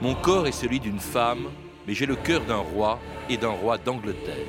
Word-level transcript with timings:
Mon 0.00 0.14
corps 0.14 0.46
est 0.46 0.52
celui 0.52 0.78
d'une 0.78 1.00
femme, 1.00 1.48
mais 1.84 1.92
j'ai 1.92 2.06
le 2.06 2.14
cœur 2.14 2.42
d'un 2.44 2.58
roi 2.58 3.00
et 3.28 3.36
d'un 3.36 3.50
roi 3.50 3.78
d'Angleterre. 3.78 4.46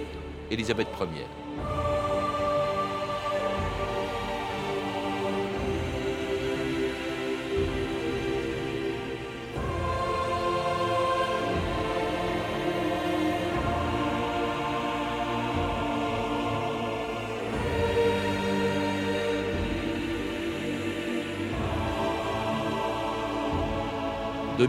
Élisabeth 0.52 0.90
Ier. 1.00 1.26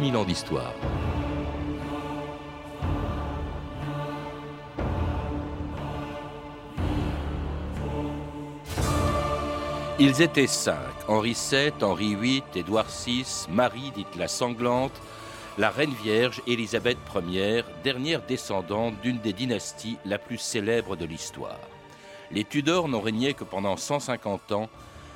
2000 0.00 0.16
ans 0.16 0.24
d'histoire. 0.24 0.72
Ils 9.98 10.22
étaient 10.22 10.46
cinq, 10.46 10.76
Henri 11.06 11.36
VII, 11.50 11.72
Henri 11.82 12.14
VIII, 12.14 12.42
Édouard 12.54 12.86
VI, 12.86 13.26
Marie 13.50 13.92
dite 13.94 14.16
la 14.16 14.26
sanglante, 14.26 14.98
la 15.58 15.68
Reine 15.68 15.92
Vierge 16.02 16.40
Élisabeth 16.46 16.96
Ier, 17.28 17.64
dernière 17.84 18.22
descendante 18.22 18.94
d'une 19.02 19.18
des 19.18 19.34
dynasties 19.34 19.98
la 20.06 20.16
plus 20.16 20.38
célèbre 20.38 20.96
de 20.96 21.04
l'histoire. 21.04 21.60
Les 22.30 22.44
Tudors 22.44 22.88
n'ont 22.88 23.02
régné 23.02 23.34
que 23.34 23.44
pendant 23.44 23.76
150 23.76 24.52
ans, 24.52 24.70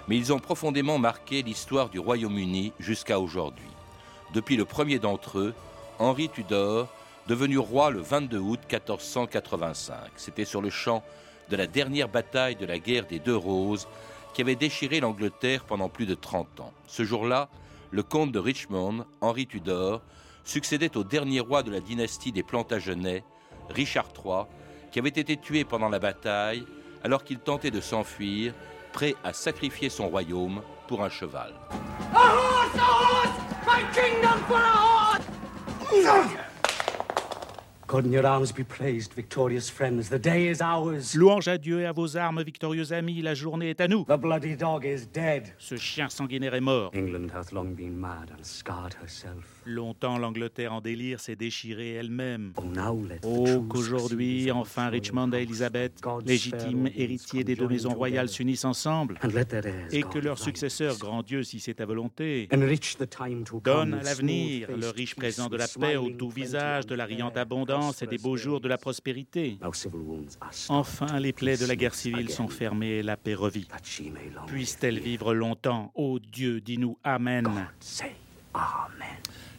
mais 0.09 0.19
ils 0.19 0.31
ont 0.31 0.41
profondément 0.41 0.99
marqué 0.99 1.43
l'histoire 1.43 1.89
du 1.89 1.99
Royaume-Uni 1.99 2.75
jusqu'à 2.79 3.19
aujourd'hui 3.19 3.74
depuis 4.35 4.57
le 4.57 4.65
premier 4.65 4.99
d'entre 4.99 5.39
eux, 5.39 5.55
Henri 5.99 6.29
Tudor, 6.29 6.89
devenu 7.29 7.57
roi 7.57 7.91
le 7.91 8.01
22 8.01 8.39
août 8.39 8.61
1485. 8.69 9.97
C'était 10.17 10.45
sur 10.45 10.61
le 10.61 10.71
champ 10.71 11.03
de 11.49 11.57
la 11.57 11.67
dernière 11.67 12.09
bataille 12.09 12.57
de 12.57 12.67
la 12.67 12.79
guerre 12.79 13.07
des 13.07 13.21
Deux 13.21 13.37
Roses 13.37 13.87
qui 14.35 14.43
avait 14.43 14.57
déchiré 14.57 14.99
l'Angleterre 14.99 15.65
pendant 15.65 15.89
plus 15.89 16.07
de 16.07 16.15
30 16.15 16.61
ans. 16.61 16.73
Ce 16.89 17.05
jour-là, 17.05 17.49
le 17.93 18.03
comte 18.03 18.33
de 18.33 18.41
Richmond, 18.41 19.07
Henri 19.21 19.47
Tudor, 19.47 20.03
succédait 20.43 20.97
au 20.97 21.05
dernier 21.05 21.39
roi 21.39 21.63
de 21.63 21.71
la 21.71 21.81
dynastie 21.81 22.33
des 22.33 22.43
Plantagenets, 22.43 23.23
Richard 23.71 24.09
III, 24.25 24.45
qui 24.91 24.99
avait 24.99 25.09
été 25.11 25.37
tué 25.37 25.65
pendant 25.65 25.89
la 25.89 26.01
bataille 26.01 26.67
alors 27.05 27.23
qu'il 27.23 27.39
tentait 27.39 27.71
de 27.71 27.81
s'enfuir, 27.81 28.53
prêt 28.93 29.15
à 29.23 29.33
sacrifier 29.33 29.91
son 29.91 30.09
royaume 30.09 30.61
pour 30.89 31.05
un 31.05 31.09
cheval. 31.09 31.53
My 33.75 33.83
kingdom 33.93 34.39
for 34.45 34.55
a 34.55 35.19
horse! 35.99 36.54
Louange 41.15 41.49
à 41.49 41.59
Dieu 41.59 41.81
et 41.81 41.87
à 41.87 41.93
vos 41.93 42.17
armes, 42.17 42.43
victorieux 42.43 42.93
amis, 42.93 43.21
la 43.21 43.35
journée 43.35 43.71
est 43.71 43.81
à 43.81 43.89
nous. 43.89 44.07
Ce 45.59 45.77
chien 45.77 46.09
sanguinaire 46.09 46.55
est 46.55 46.61
mort. 46.61 46.93
Longtemps 49.67 50.19
l'Angleterre 50.19 50.73
en 50.73 50.81
délire 50.81 51.21
s'est 51.21 51.37
déchirée 51.37 51.93
elle-même. 51.95 52.53
Oh, 53.23 53.63
qu'aujourd'hui, 53.69 54.51
enfin 54.51 54.89
Richmond 54.89 55.31
et 55.33 55.43
Elizabeth, 55.43 56.01
légitimes 56.25 56.89
héritiers 56.97 57.45
des 57.45 57.57
deux 57.57 57.69
maisons 57.69 57.95
royales, 57.95 58.29
s'unissent 58.29 58.65
ensemble. 58.65 59.19
Et 59.91 60.03
que 60.03 60.19
leur 60.19 60.39
successeur, 60.39 60.97
grand 60.99 61.23
Dieu 61.23 61.43
si 61.43 61.61
c'est 61.61 61.75
ta 61.75 61.87
volonté, 61.87 62.49
donne 63.65 63.95
à 63.95 64.03
l'avenir 64.03 64.69
le 64.77 64.89
riche 64.89 65.15
présent 65.15 65.49
de 65.49 65.57
la 65.57 65.69
paix 65.69 65.97
au 65.97 66.11
doux 66.11 66.31
visage, 66.31 66.87
de 66.87 66.95
la 66.95 67.05
riante 67.05 67.37
abondance 67.37 67.74
et 68.03 68.07
des 68.07 68.19
beaux 68.19 68.37
jours 68.37 68.61
de 68.61 68.69
la 68.69 68.79
prospérité. 68.79 69.59
Enfin, 70.69 71.19
les 71.19 71.33
plaies 71.33 71.57
de 71.57 71.67
la 71.67 71.77
guerre 71.77 71.95
civile 71.95 72.31
sont 72.31 72.49
fermées 72.49 72.99
et 72.99 73.03
la 73.03 73.17
paix 73.17 73.35
revit. 73.35 73.69
Puisse-t-elle 74.47 74.99
vivre 74.99 75.35
longtemps? 75.35 75.93
Ô 75.95 76.19
Dieu, 76.19 76.61
dis-nous 76.61 76.99
Amen. 77.05 77.69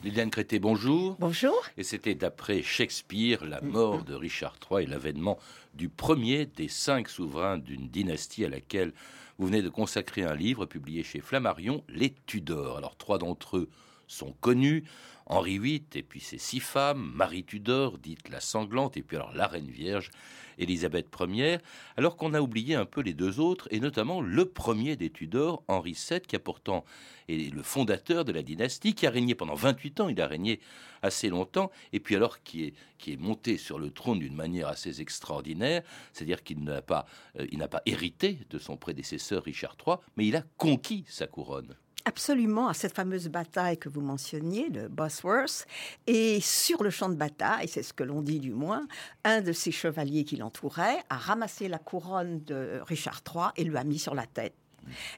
Liliane 0.03 0.30
Crété, 0.30 0.59
bonjour. 0.59 1.18
Bonjour. 1.20 1.59
Et 1.78 1.84
c'était 1.84 2.16
d'après 2.16 2.62
Shakespeare, 2.62 3.44
la 3.44 3.59
mort 3.62 4.03
de 4.03 4.14
Richard 4.14 4.56
III 4.70 4.84
et 4.84 4.88
l'avènement 4.88 5.40
du 5.74 5.90
premier 5.90 6.46
des 6.46 6.68
cinq 6.68 7.09
souverains 7.09 7.58
d'une 7.58 7.90
dynastie 7.90 8.46
à 8.46 8.50
laquelle 8.50 8.94
vous 9.38 9.47
venez 9.47 9.62
de 9.62 9.70
consacrer 9.70 10.24
un 10.24 10.36
livre 10.36 10.66
publié 10.66 11.03
chez 11.03 11.20
Flammarion, 11.20 11.84
Les 11.90 12.14
Tudors. 12.26 12.78
Alors 12.78 12.96
trois 12.97 13.18
d'entre 13.18 13.58
eux 13.58 13.70
sont 14.08 14.34
connus. 14.42 14.86
Henri 15.28 15.58
VIII, 15.58 15.84
et 15.96 16.04
puis 16.04 16.20
ses 16.20 16.38
six 16.38 16.60
femmes, 16.60 17.12
Marie 17.16 17.44
Tudor, 17.44 17.98
dite 17.98 18.30
la 18.30 18.40
sanglante, 18.40 18.96
et 18.96 19.02
puis 19.02 19.18
alors 19.18 19.34
la 19.34 19.48
Reine 19.48 19.72
Vierge, 19.72 20.12
Élisabeth 20.60 21.08
Ier, 21.20 21.58
alors 21.98 22.16
qu'on 22.16 22.36
a 22.36 22.42
oublié 22.42 22.76
un 22.76 22.86
peu 22.86 23.02
les 23.02 23.16
deux 23.16 23.40
autres, 23.40 23.68
et 23.72 23.80
notamment 23.80 24.22
le 24.22 24.46
premier 24.46 24.96
des 24.96 25.10
Tudors, 25.10 25.64
Henri 25.68 25.94
VII, 25.94 26.22
qui 26.22 26.36
a 26.36 26.40
pourtant 26.40 26.86
est 27.28 27.52
le 27.52 27.64
fondateur 27.64 28.24
de 28.24 28.32
la 28.32 28.44
dynastie, 28.44 28.94
qui 28.94 29.08
a 29.08 29.10
régné 29.10 29.34
pendant 29.34 29.56
28 29.56 30.02
ans, 30.02 30.10
il 30.10 30.22
a 30.22 30.28
régné 30.28 30.60
assez 31.02 31.30
longtemps, 31.30 31.72
et 31.92 32.00
puis 32.00 32.16
alors 32.16 32.44
qui 32.44 32.66
est, 32.66 32.74
qui 33.00 33.14
est 33.14 33.18
monté 33.18 33.58
sur 33.58 33.80
le 33.80 33.90
trône 33.90 34.20
d'une 34.20 34.36
manière 34.36 34.68
assez 34.68 35.02
extraordinaire, 35.02 35.82
c'est-à-dire 36.14 36.44
qu'il 36.44 36.64
n'a 36.64 36.84
pas, 36.84 37.08
euh, 37.40 37.48
n'a 37.52 37.68
pas 37.68 37.82
hérité 37.88 38.40
de 38.52 38.60
son 38.60 38.78
prédécesseur 38.78 39.44
Richard 39.44 39.76
III, 39.86 39.98
mais 40.18 40.28
il 40.28 40.36
a 40.36 40.44
conquis 40.58 41.04
sa 41.08 41.26
couronne 41.26 41.76
absolument 42.06 42.68
à 42.68 42.74
cette 42.74 42.96
fameuse 42.96 43.28
bataille 43.28 43.78
que 43.78 43.90
vous 43.90 44.02
mentionniez, 44.02 44.70
le 44.70 44.88
Bosworth. 44.88 45.68
Et 46.08 46.40
sur 46.40 46.84
le 46.84 46.90
champ 46.90 47.10
de 47.10 47.16
bataille, 47.16 47.68
c'est 47.68 47.84
ce 47.84 47.94
que 47.94 48.04
l'on 48.04 48.22
dit 48.22 48.40
du 48.40 48.54
moins, 48.54 48.88
un 49.24 49.42
de 49.42 49.52
ses 49.52 49.72
chevaliers 49.72 50.24
qui 50.24 50.38
l'entourait 50.38 51.00
a 51.10 51.18
ramassé 51.18 51.68
la 51.68 51.80
couronne 51.80 52.44
de 52.44 52.80
Richard 52.86 53.22
III 53.28 53.48
et 53.58 53.64
lui 53.64 53.78
a 53.78 53.84
mis 53.84 54.00
sur 54.00 54.16
la 54.16 54.26
tête. 54.26 54.54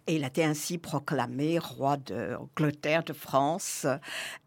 Et 0.08 0.16
il 0.16 0.24
a 0.24 0.28
été 0.28 0.46
ainsi 0.46 0.78
proclamé 0.78 1.60
roi 1.60 1.98
d'Angleterre, 1.98 3.04
de 3.04 3.12
France 3.12 3.86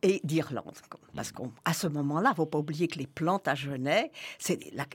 et 0.01 0.21
d'Irlande. 0.25 0.79
Parce 1.15 1.31
qu'à 1.31 1.73
ce 1.75 1.87
moment-là, 1.89 2.31
il 2.31 2.33
ne 2.33 2.37
faut 2.37 2.47
pas 2.47 2.59
oublier 2.59 2.89
que 2.89 2.99
les 2.99 3.07
Plantagenets, 3.07 4.11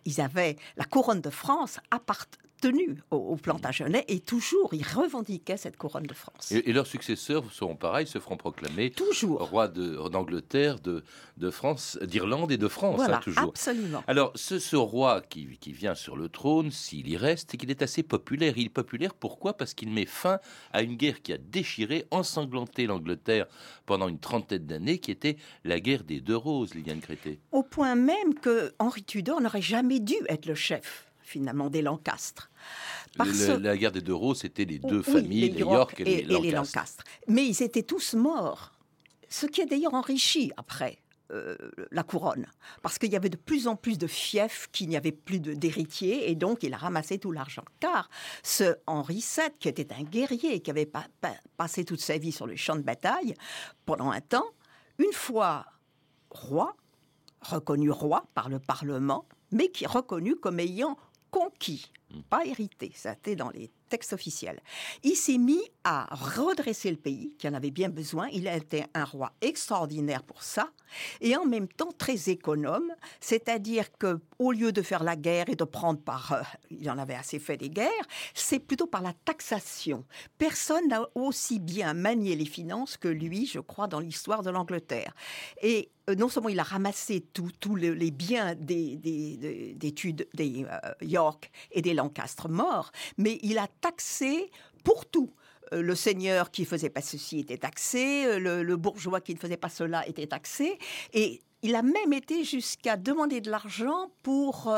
ils 0.06 0.22
avaient 0.22 0.56
la 0.78 0.86
couronne 0.86 1.22
de 1.22 1.30
France 1.30 1.80
appartenant 1.92 2.45
tenu 2.62 2.98
au, 3.12 3.36
Plantagenet 3.36 4.06
et 4.08 4.20
toujours 4.20 4.74
ils 4.74 4.84
revendiquaient 4.84 5.58
cette 5.58 5.78
couronne 5.78 6.06
de 6.06 6.14
France. 6.14 6.52
Et, 6.52 6.74
leurs 6.74 6.88
successeurs 6.88 7.44
seront 7.52 7.76
pareils, 7.76 8.08
se 8.08 8.20
feront 8.20 8.38
proclamer 8.38 8.92
toujours 8.92 9.50
roi 9.50 9.68
d'Angleterre, 9.68 10.80
de, 10.80 11.04
de, 11.38 11.50
France, 11.52 12.00
d'Irlande 12.02 12.52
et 12.52 12.58
de 12.58 12.68
France. 12.68 12.96
Voilà, 12.96 13.18
hein, 13.18 13.22
toujours. 13.24 13.50
absolument. 13.50 14.04
Alors 14.08 14.32
ce, 14.36 14.60
ce 14.60 14.76
roi 14.76 15.22
qui, 15.22 15.58
qui, 15.60 15.72
vient 15.74 15.96
sur 15.96 16.16
le 16.16 16.30
trône, 16.30 16.72
s'il 16.72 17.08
y 17.10 17.18
reste, 17.18 17.52
c'est 17.52 17.58
qu'il 17.58 17.70
est 17.70 17.82
assez 17.82 18.04
populaire. 18.04 18.54
Il 18.58 18.68
est 18.68 18.70
populaire 18.70 19.14
pourquoi? 19.14 19.54
Parce 19.54 19.74
qu'il 19.74 19.92
met 19.92 20.06
fin 20.06 20.40
à 20.72 20.82
une 20.82 20.96
guerre 20.96 21.22
qui 21.22 21.34
a 21.34 21.38
déchiré, 21.38 22.06
ensanglanté 22.12 22.88
l'Angleterre 22.88 23.46
pendant 23.86 24.08
une 24.08 24.20
trentaine 24.20 24.66
d'années, 24.66 25.00
qui 25.00 25.12
était 25.12 25.38
la 25.64 25.80
guerre 25.80 26.04
des 26.04 26.22
deux 26.22 26.36
roses, 26.36 26.74
Liliane 26.74 27.02
Crété. 27.02 27.40
Au 27.52 27.64
point 27.64 27.96
même 27.96 28.34
que 28.34 28.74
Henri 28.80 29.04
Tudor 29.04 29.42
n'aurait 29.42 29.62
jamais 29.62 30.00
dû 30.00 30.16
être 30.28 30.46
le 30.46 30.56
chef 30.56 31.06
finalement 31.26 31.70
des 31.70 31.82
Lancastres. 31.82 32.50
la 33.18 33.78
guerre 33.78 33.92
des 33.92 34.02
deux 34.02 34.14
roses, 34.14 34.40
c'était 34.42 34.66
les 34.66 34.80
deux 34.80 35.02
familles, 35.02 35.50
les, 35.50 35.60
York 35.60 36.00
et, 36.00 36.24
les, 36.24 36.52
Lancastres. 36.52 37.04
Mais 37.28 37.46
ils 37.46 37.64
étaient 37.64 37.84
tous 37.84 38.14
morts, 38.14 38.72
ce 39.28 39.46
qui 39.46 39.62
a 39.62 39.66
d'ailleurs 39.66 39.94
enrichi 39.94 40.52
après. 40.56 41.00
Euh, 41.32 41.58
la 41.90 42.04
couronne, 42.04 42.46
parce 42.84 43.00
qu'il 43.00 43.12
y 43.12 43.16
avait 43.16 43.32
de 43.32 43.38
plus 43.38 43.68
en 43.68 43.76
plus 43.76 43.98
de 43.98 44.06
fiefs, 44.06 44.70
qu'il 44.72 44.90
n'y 44.90 44.96
avait 44.96 45.12
plus 45.12 45.40
d'héritiers, 45.40 46.30
et 46.30 46.36
donc 46.36 46.62
il 46.62 46.72
a 46.72 46.78
ramassé 46.78 47.18
tout 47.18 47.32
l'argent. 47.32 47.64
Car 47.80 48.12
ce 48.44 48.76
Henri 48.86 49.26
VII, 49.26 49.50
qui 49.60 49.68
était 49.68 49.92
un 49.92 50.04
guerrier, 50.04 50.60
qui 50.60 50.70
avait 50.70 50.88
passé 51.58 51.84
toute 51.84 52.00
sa 52.00 52.20
vie 52.20 52.32
sur 52.32 52.46
les 52.46 52.58
champs 52.58 52.76
de 52.76 52.84
bataille, 52.84 53.34
pendant 53.88 54.12
un 54.12 54.22
temps, 54.22 54.46
une 55.00 55.14
fois 55.14 55.66
roi, 56.30 56.76
reconnu 57.42 57.90
roi 57.90 58.28
par 58.36 58.48
le 58.48 58.60
Parlement, 58.60 59.26
mais 59.52 59.70
qui 59.70 59.86
est 59.86 59.88
reconnu 59.88 60.36
comme 60.36 60.60
ayant 60.60 60.96
conquis, 61.36 61.92
pas 62.30 62.46
hérité, 62.46 62.94
ça 62.96 63.12
était 63.12 63.36
dans 63.36 63.50
les 63.50 63.70
textes 63.90 64.14
officiels. 64.14 64.62
Il 65.04 65.18
s'est 65.18 65.38
mis 65.38 65.62
à 65.84 66.06
redresser 66.16 66.90
le 66.90 66.96
pays, 66.96 67.36
qui 67.38 67.46
en 67.50 67.54
avait 67.54 67.72
bien 67.72 67.90
besoin. 67.90 68.30
Il 68.32 68.48
a 68.48 68.56
été 68.56 68.86
un 68.94 69.04
roi 69.04 69.34
extraordinaire 69.42 70.24
pour 70.24 70.44
ça, 70.44 70.70
et 71.20 71.36
en 71.36 71.46
même 71.46 71.68
temps 71.68 71.92
très 71.98 72.30
économe, 72.30 72.90
c'est-à-dire 73.20 73.92
que 73.98 74.22
au 74.40 74.54
lieu 74.54 74.72
de 74.72 74.82
faire 74.82 75.04
la 75.04 75.18
guerre 75.18 75.50
et 75.50 75.58
de 75.58 75.66
prendre 75.66 76.00
par, 76.00 76.32
euh, 76.32 76.42
il 76.72 76.90
en 76.90 76.98
avait 76.98 77.16
assez 77.16 77.40
fait 77.40 77.58
des 77.58 77.70
guerres, 77.70 78.08
c'est 78.34 78.60
plutôt 78.60 78.88
par 78.88 79.02
la 79.02 79.12
taxation. 79.26 80.06
Personne 80.38 80.88
n'a 80.88 81.06
aussi 81.16 81.60
bien 81.60 81.94
manié 81.94 82.38
les 82.38 82.46
finances 82.46 82.96
que 82.96 83.10
lui, 83.10 83.46
je 83.46 83.60
crois, 83.60 83.88
dans 83.88 84.00
l'histoire 84.00 84.42
de 84.42 84.52
l'Angleterre. 84.52 85.14
Et 85.62 85.92
non 86.14 86.30
seulement 86.30 86.50
il 86.50 86.60
a 86.60 86.64
ramassé 86.64 87.22
tous 87.22 87.76
les 87.76 88.12
biens 88.12 88.56
des, 88.56 88.96
des, 88.98 89.76
des, 89.76 90.66
euh, 90.70 90.94
York 91.02 91.52
et 91.72 91.82
des 91.82 91.94
Lancastre 91.94 92.50
morts, 92.50 92.92
mais 93.18 93.40
il 93.42 93.58
a 93.58 93.68
taxé 93.82 94.52
pour 94.84 95.06
tout. 95.06 95.32
le 95.72 95.96
seigneur 95.96 96.52
qui 96.52 96.62
ne 96.62 96.68
faisait 96.68 96.92
pas 96.92 97.02
ceci 97.02 97.40
était 97.40 97.58
taxé, 97.58 98.40
le, 98.40 98.76
bourgeois 98.76 99.20
qui 99.20 99.34
ne 99.34 99.40
faisait 99.40 99.58
pas 99.58 99.70
cela 99.70 100.08
était 100.08 100.28
taxé. 100.28 100.78
Et 101.14 101.42
il 101.64 101.76
a 101.76 101.82
même 101.82 102.14
été 102.14 102.44
jusqu'à 102.44 102.98
demander 102.98 103.42
de 103.42 103.50
l'argent 103.50 104.12
pour 104.22 104.72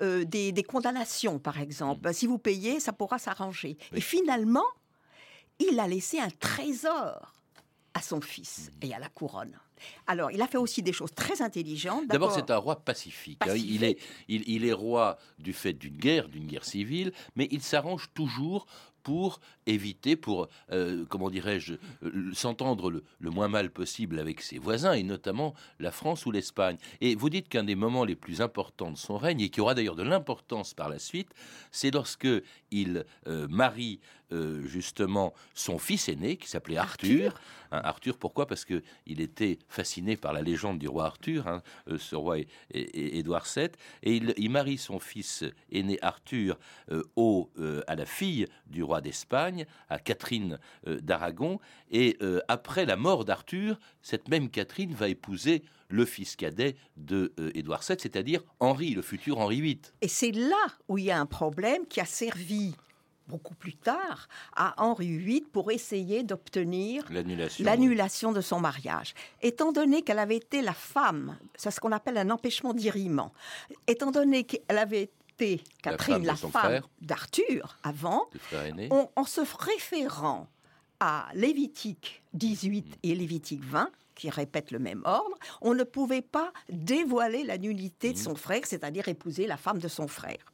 des, 0.00 0.64
condamnations, 0.68 1.38
par 1.38 1.60
exemple. 1.60 2.08
Mmh. 2.08 2.12
Si 2.12 2.26
vous 2.26 2.38
payez, 2.38 2.80
ça 2.80 2.92
pourra 2.92 3.18
s'arranger. 3.18 3.78
Et 3.94 4.00
finalement, 4.00 4.66
il 5.58 5.78
a 5.78 5.86
laissé 5.86 6.18
un 6.18 6.30
trésor 6.30 7.34
à 7.94 8.02
son 8.02 8.20
fils 8.20 8.70
et 8.82 8.92
à 8.94 8.98
la 8.98 9.08
couronne. 9.08 9.58
Alors, 10.06 10.30
il 10.30 10.40
a 10.42 10.46
fait 10.46 10.58
aussi 10.58 10.82
des 10.82 10.92
choses 10.92 11.12
très 11.14 11.42
intelligentes. 11.42 12.06
D'abord, 12.08 12.32
c'est 12.32 12.50
un 12.50 12.56
roi 12.56 12.76
pacifique. 12.76 13.38
Hein. 13.42 13.54
Il, 13.56 13.84
est, 13.84 13.98
il, 14.28 14.64
est 14.64 14.72
roi 14.72 15.18
du 15.38 15.52
fait 15.52 15.72
d'une 15.72 15.96
guerre, 15.96 16.28
d'une 16.28 16.46
guerre 16.46 16.64
civile, 16.64 17.12
mais 17.34 17.48
il 17.50 17.62
s'arrange 17.62 18.10
toujours 18.14 18.66
pour 19.06 19.38
éviter, 19.66 20.16
pour, 20.16 20.48
euh, 20.72 21.04
comment 21.08 21.30
dirais-je, 21.30 21.74
euh, 22.02 22.32
s'entendre 22.32 22.90
le, 22.90 23.30
moins 23.30 23.46
mal 23.46 23.70
possible 23.70 24.18
avec 24.18 24.40
ses 24.40 24.58
voisins, 24.58 24.94
et 24.94 25.04
notamment 25.04 25.54
la 25.78 25.92
France 25.92 26.26
ou 26.26 26.32
l'Espagne. 26.32 26.76
Et 27.00 27.14
vous 27.14 27.30
dites 27.30 27.48
qu'un 27.48 27.62
des 27.62 27.76
moments 27.76 28.04
les 28.04 28.16
plus 28.16 28.40
importants 28.40 28.90
de 28.90 28.96
son 28.96 29.16
règne, 29.16 29.42
et 29.42 29.48
qui 29.48 29.60
aura 29.60 29.74
d'ailleurs 29.74 29.94
de 29.94 30.02
l'importance 30.02 30.74
par 30.74 30.88
la 30.88 30.98
suite, 30.98 31.32
c'est 31.70 31.92
lorsque 31.92 32.26
il 32.72 33.04
euh, 33.28 33.46
marie 33.48 34.00
justement 34.64 35.34
son 35.54 35.78
fils 35.78 36.08
aîné, 36.08 36.36
qui 36.36 36.48
s'appelait 36.48 36.78
Arthur. 36.78 37.40
Hein, 37.70 37.80
Arthur, 37.84 38.18
pourquoi? 38.18 38.48
Parce 38.48 38.64
que 38.64 38.82
il 39.06 39.20
était 39.20 39.60
fasciné 39.68 40.16
par 40.16 40.32
la 40.32 40.42
légende 40.42 40.80
du 40.80 40.88
roi 40.88 41.04
Arthur, 41.04 41.46
hein, 41.46 41.62
ce 41.96 42.16
roi 42.16 42.38
Édouard 42.72 43.46
VII, 43.46 43.68
et 44.02 44.16
il, 44.16 44.50
marie 44.50 44.78
son 44.78 44.98
fils 44.98 45.44
aîné 45.70 45.96
Arthur 46.02 46.58
au, 47.14 47.48
à 47.86 47.94
la 47.94 48.04
fille 48.04 48.48
du 48.66 48.82
roi 48.82 48.95
d'Espagne, 49.00 49.66
à 49.88 49.98
Catherine 49.98 50.58
euh, 50.86 51.00
d'Aragon. 51.00 51.58
Et 51.90 52.16
euh, 52.22 52.40
après 52.48 52.86
la 52.86 52.96
mort 52.96 53.24
d'Arthur, 53.24 53.78
cette 54.02 54.28
même 54.28 54.50
Catherine 54.50 54.94
va 54.94 55.08
épouser 55.08 55.62
le 55.88 56.04
fils 56.04 56.36
cadet 56.36 56.76
de 56.96 57.32
euh, 57.38 57.50
Édouard 57.54 57.82
VII, 57.86 57.96
c'est-à-dire 57.98 58.42
Henri, 58.60 58.90
le 58.90 59.02
futur 59.02 59.38
Henri 59.38 59.60
VIII. 59.60 59.80
Et 60.00 60.08
c'est 60.08 60.32
là 60.32 60.66
où 60.88 60.98
il 60.98 61.04
y 61.04 61.10
a 61.10 61.18
un 61.18 61.26
problème 61.26 61.86
qui 61.86 62.00
a 62.00 62.04
servi 62.04 62.74
beaucoup 63.28 63.54
plus 63.54 63.74
tard 63.74 64.28
à 64.54 64.74
Henri 64.82 65.18
VIII 65.18 65.44
pour 65.52 65.70
essayer 65.70 66.22
d'obtenir 66.22 67.04
l'annulation 67.58 68.32
de 68.32 68.40
son 68.40 68.60
mariage. 68.60 69.14
Étant 69.42 69.72
donné 69.72 70.02
qu'elle 70.02 70.18
avait 70.18 70.36
été 70.36 70.62
la 70.62 70.72
femme, 70.72 71.36
c'est 71.56 71.70
ce 71.70 71.80
qu'on 71.80 71.92
appelle 71.92 72.18
un 72.18 72.30
empêchement 72.30 72.74
d'irriment, 72.74 73.32
étant 73.86 74.10
donné 74.10 74.44
qu'elle 74.44 74.78
avait 74.78 75.10
Catherine, 75.82 76.24
la 76.24 76.36
femme, 76.36 76.80
d'Arthur, 77.00 77.76
avant, 77.82 78.24
en 79.16 79.24
se 79.24 79.40
référant 79.58 80.48
à 81.00 81.28
Lévitique 81.34 82.22
18 82.34 82.98
et 83.02 83.14
Lévitique 83.14 83.64
20, 83.64 83.90
qui 84.14 84.30
répètent 84.30 84.70
le 84.70 84.78
même 84.78 85.02
ordre, 85.04 85.36
on 85.60 85.74
ne 85.74 85.84
pouvait 85.84 86.22
pas 86.22 86.52
dévoiler 86.70 87.44
la 87.44 87.58
nullité 87.58 88.12
de 88.12 88.18
mmh. 88.18 88.22
son 88.22 88.34
frère, 88.34 88.62
c'est-à-dire 88.64 89.06
épouser 89.08 89.46
la 89.46 89.58
femme 89.58 89.78
de 89.78 89.88
son 89.88 90.08
frère. 90.08 90.52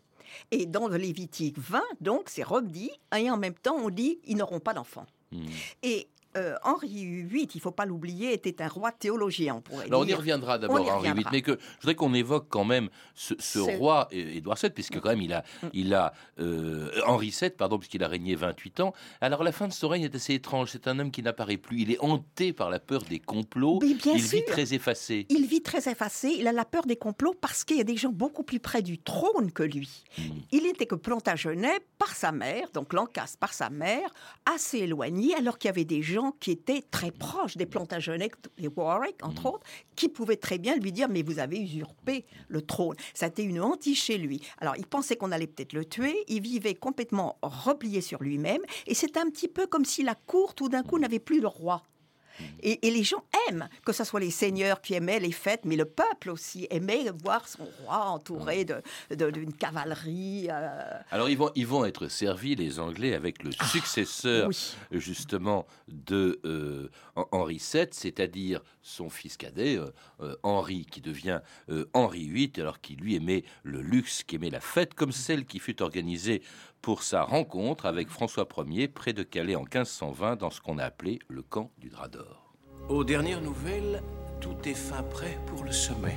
Et 0.50 0.66
dans 0.66 0.88
le 0.88 0.96
Lévitique 0.96 1.58
20, 1.58 1.80
donc, 2.00 2.24
c'est 2.26 2.42
redit, 2.42 2.90
et 3.16 3.30
en 3.30 3.36
même 3.36 3.54
temps, 3.54 3.76
on 3.76 3.88
dit, 3.88 4.18
ils 4.26 4.36
n'auront 4.36 4.60
pas 4.60 4.74
d'enfants. 4.74 5.06
Mmh. 5.30 5.46
Et 5.84 6.08
euh, 6.36 6.54
Henri 6.62 7.22
VIII, 7.24 7.48
il 7.54 7.56
ne 7.56 7.60
faut 7.60 7.70
pas 7.70 7.84
l'oublier, 7.84 8.32
était 8.32 8.62
un 8.62 8.68
roi 8.68 8.92
théologien, 8.92 9.56
on 9.56 9.60
pourrait 9.60 9.86
Alors 9.86 10.00
on 10.00 10.06
y 10.06 10.14
reviendra 10.14 10.58
d'abord, 10.58 10.88
Henri 10.88 11.12
VIII, 11.12 11.24
mais 11.30 11.42
que 11.42 11.52
je 11.52 11.82
voudrais 11.82 11.94
qu'on 11.94 12.14
évoque 12.14 12.46
quand 12.48 12.64
même 12.64 12.88
ce, 13.14 13.58
roi 13.58 14.08
Édouard 14.10 14.56
VII, 14.56 14.70
puisque 14.70 15.00
quand 15.00 15.10
même 15.10 15.20
il 15.20 15.32
a, 15.32 15.44
mm. 15.62 15.66
il 15.72 15.94
a 15.94 16.12
euh, 16.40 16.90
Henri 17.06 17.34
VII, 17.38 17.50
pardon, 17.50 17.78
puisqu'il 17.78 18.02
a 18.02 18.08
régné 18.08 18.34
28 18.34 18.80
ans. 18.80 18.94
Alors 19.20 19.42
la 19.42 19.52
fin 19.52 19.68
de 19.68 19.72
son 19.72 19.88
règne 19.88 20.04
est 20.04 20.14
assez 20.14 20.34
étrange. 20.34 20.70
C'est 20.72 20.88
un 20.88 20.98
homme 20.98 21.10
qui 21.10 21.22
n'apparaît 21.22 21.56
plus. 21.56 21.82
Il 21.82 21.90
est 21.90 22.00
hanté 22.00 22.52
par 22.52 22.70
la 22.70 22.78
peur 22.78 23.02
des 23.02 23.18
complots. 23.18 23.80
il 23.82 23.96
vit 23.96 24.44
très 24.44 24.74
effacé. 24.74 25.26
Il 25.28 25.46
vit 25.46 25.62
très 25.62 25.88
effacé. 25.88 26.34
Il 26.38 26.48
a 26.48 26.52
la 26.52 26.64
peur 26.64 26.86
des 26.86 26.96
complots 26.96 27.34
parce 27.40 27.64
qu'il 27.64 27.76
y 27.76 27.80
a 27.80 27.84
des 27.84 27.96
gens 27.96 28.12
beaucoup 28.12 28.42
plus 28.42 28.60
près 28.60 28.82
du 28.82 28.98
trône 28.98 29.52
que 29.52 29.62
lui. 29.62 30.04
Mm. 30.18 30.22
Il 30.52 30.62
n'était 30.64 30.86
que 30.86 30.94
Plantagenet 30.94 31.80
par 31.98 32.14
sa 32.14 32.32
mère, 32.32 32.68
donc 32.72 32.92
Lancastre 32.92 33.38
par 33.38 33.52
sa 33.52 33.70
mère, 33.70 34.08
assez 34.46 34.78
éloigné, 34.78 35.34
alors 35.34 35.58
qu'il 35.58 35.68
y 35.68 35.70
avait 35.70 35.84
des 35.84 36.02
gens 36.02 36.21
qui 36.30 36.52
étaient 36.52 36.82
très 36.90 37.10
proches 37.10 37.56
des 37.56 37.66
Plantagenets, 37.66 38.30
les 38.58 38.68
Warwick 38.68 39.16
entre 39.24 39.42
mm. 39.42 39.46
autres, 39.46 39.66
qui 39.96 40.08
pouvaient 40.08 40.36
très 40.36 40.58
bien 40.58 40.76
lui 40.76 40.92
dire 40.92 41.08
mais 41.08 41.22
vous 41.22 41.40
avez 41.40 41.58
usurpé 41.58 42.24
le 42.48 42.62
trône. 42.62 42.96
Ça 43.14 43.26
a 43.26 43.28
été 43.28 43.42
une 43.42 43.60
hantise 43.60 43.98
chez 43.98 44.18
lui. 44.18 44.40
Alors 44.58 44.76
il 44.76 44.86
pensait 44.86 45.16
qu'on 45.16 45.32
allait 45.32 45.46
peut-être 45.46 45.72
le 45.72 45.84
tuer. 45.84 46.24
Il 46.28 46.42
vivait 46.42 46.74
complètement 46.74 47.38
replié 47.42 48.00
sur 48.00 48.22
lui-même 48.22 48.62
et 48.86 48.94
c'est 48.94 49.16
un 49.16 49.28
petit 49.28 49.48
peu 49.48 49.66
comme 49.66 49.84
si 49.84 50.02
la 50.02 50.14
cour 50.14 50.54
tout 50.54 50.68
d'un 50.68 50.82
coup 50.82 50.98
n'avait 50.98 51.18
plus 51.18 51.40
de 51.40 51.46
roi. 51.46 51.82
Et, 52.62 52.78
les 52.82 53.02
gens 53.02 53.24
aiment, 53.48 53.68
que 53.84 53.92
ce 53.92 54.04
soit 54.04 54.20
les 54.20 54.30
seigneurs 54.30 54.80
qui 54.80 54.94
aimaient 54.94 55.20
les 55.20 55.32
fêtes, 55.32 55.62
mais 55.64 55.76
le 55.76 55.84
peuple 55.84 56.30
aussi 56.30 56.66
aimait 56.70 57.04
voir 57.22 57.48
son 57.48 57.64
roi 57.82 58.04
entouré 58.04 58.66
d'une 59.10 59.52
cavalerie. 59.52 60.48
Euh. 60.50 61.00
Alors 61.10 61.28
ils 61.28 61.38
vont, 61.38 61.50
ils 61.54 61.66
vont 61.66 61.84
être 61.84 62.08
servis, 62.08 62.54
les 62.54 62.78
Anglais, 62.78 63.14
avec 63.14 63.42
le 63.42 63.50
ah, 63.58 63.66
successeur 63.66 64.50
justement 64.90 65.66
de 65.88 66.40
euh, 66.44 66.90
Henri 67.14 67.60
VII, 67.72 67.86
c'est-à-dire 67.90 68.60
son 68.82 69.10
fils 69.10 69.36
cadet, 69.36 69.78
euh, 70.20 70.36
Henri, 70.42 70.86
qui 70.90 71.00
devient 71.00 71.40
Henri 71.92 72.28
VIII, 72.28 72.52
alors 72.58 72.80
qu'il 72.80 72.98
lui 72.98 73.14
aimait 73.14 73.44
le 73.62 73.80
luxe, 73.80 74.22
qui 74.22 74.36
aimait 74.36 74.50
la 74.50 74.60
fête, 74.60 74.94
comme 74.94 75.12
celle 75.12 75.44
qui 75.44 75.58
fut 75.58 75.82
organisée 75.82 76.42
pour 76.82 77.04
sa 77.04 77.22
rencontre 77.22 77.86
avec 77.86 78.08
François 78.08 78.46
Ier 78.66 78.88
près 78.88 79.12
de 79.12 79.22
Calais 79.22 79.54
en 79.54 79.60
1520 79.60 80.34
dans 80.36 80.50
ce 80.50 80.60
qu'on 80.60 80.78
a 80.78 80.84
appelé 80.84 81.20
le 81.28 81.42
camp 81.42 81.70
du 81.78 81.88
Drap 81.88 82.08
d'Or. 82.08 82.52
Aux 82.88 83.04
dernières 83.04 83.40
nouvelles, 83.40 84.02
tout 84.40 84.56
est 84.64 84.74
fin 84.74 85.04
prêt 85.04 85.38
pour 85.46 85.62
le 85.62 85.70
sommet. 85.70 86.16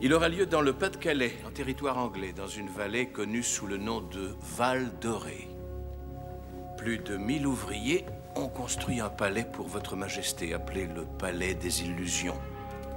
Il 0.00 0.14
aura 0.14 0.28
lieu 0.28 0.46
dans 0.46 0.60
le 0.60 0.72
Pas-de-Calais, 0.72 1.32
en 1.46 1.50
territoire 1.50 1.98
anglais, 1.98 2.32
dans 2.32 2.46
une 2.46 2.68
vallée 2.68 3.08
connue 3.08 3.42
sous 3.42 3.66
le 3.66 3.76
nom 3.76 4.00
de 4.00 4.36
Val 4.56 4.92
Doré. 5.00 5.48
Plus 6.76 6.98
de 6.98 7.16
1000 7.16 7.46
ouvriers 7.46 8.04
ont 8.36 8.48
construit 8.48 9.00
un 9.00 9.08
palais 9.08 9.44
pour 9.44 9.66
votre 9.66 9.96
majesté, 9.96 10.54
appelé 10.54 10.86
le 10.86 11.04
Palais 11.18 11.54
des 11.54 11.82
Illusions. 11.82 12.38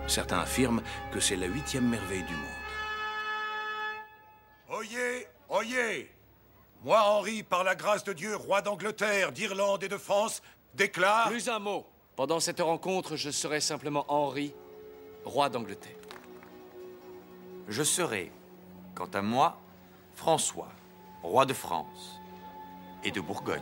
Certains 0.08 0.40
affirment 0.40 0.82
que 1.12 1.20
c'est 1.20 1.36
la 1.36 1.48
huitième 1.48 1.90
merveille 1.90 2.24
du 2.24 2.34
monde. 2.34 2.42
Oyez, 4.70 5.28
oyez 5.50 6.17
moi, 6.84 7.02
Henri, 7.04 7.44
par 7.44 7.64
la 7.64 7.76
grâce 7.76 8.04
de 8.04 8.14
Dieu, 8.14 8.36
roi 8.36 8.62
d'Angleterre, 8.62 9.32
d'Irlande 9.32 9.84
et 9.84 9.90
de 9.90 9.98
France, 9.98 10.42
déclare... 10.74 11.28
Plus 11.28 11.50
un 11.50 11.60
mot. 11.60 11.86
Pendant 12.16 12.40
cette 12.40 12.62
rencontre, 12.62 13.16
je 13.16 13.30
serai 13.30 13.62
simplement 13.62 14.06
Henri, 14.08 14.54
roi 15.26 15.50
d'Angleterre. 15.50 15.96
Je 17.68 17.84
serai, 17.84 18.32
quant 18.96 19.10
à 19.14 19.22
moi, 19.22 19.60
François, 20.16 20.72
roi 21.22 21.46
de 21.46 21.54
France 21.54 22.20
et 23.04 23.12
de 23.12 23.22
Bourgogne. 23.22 23.62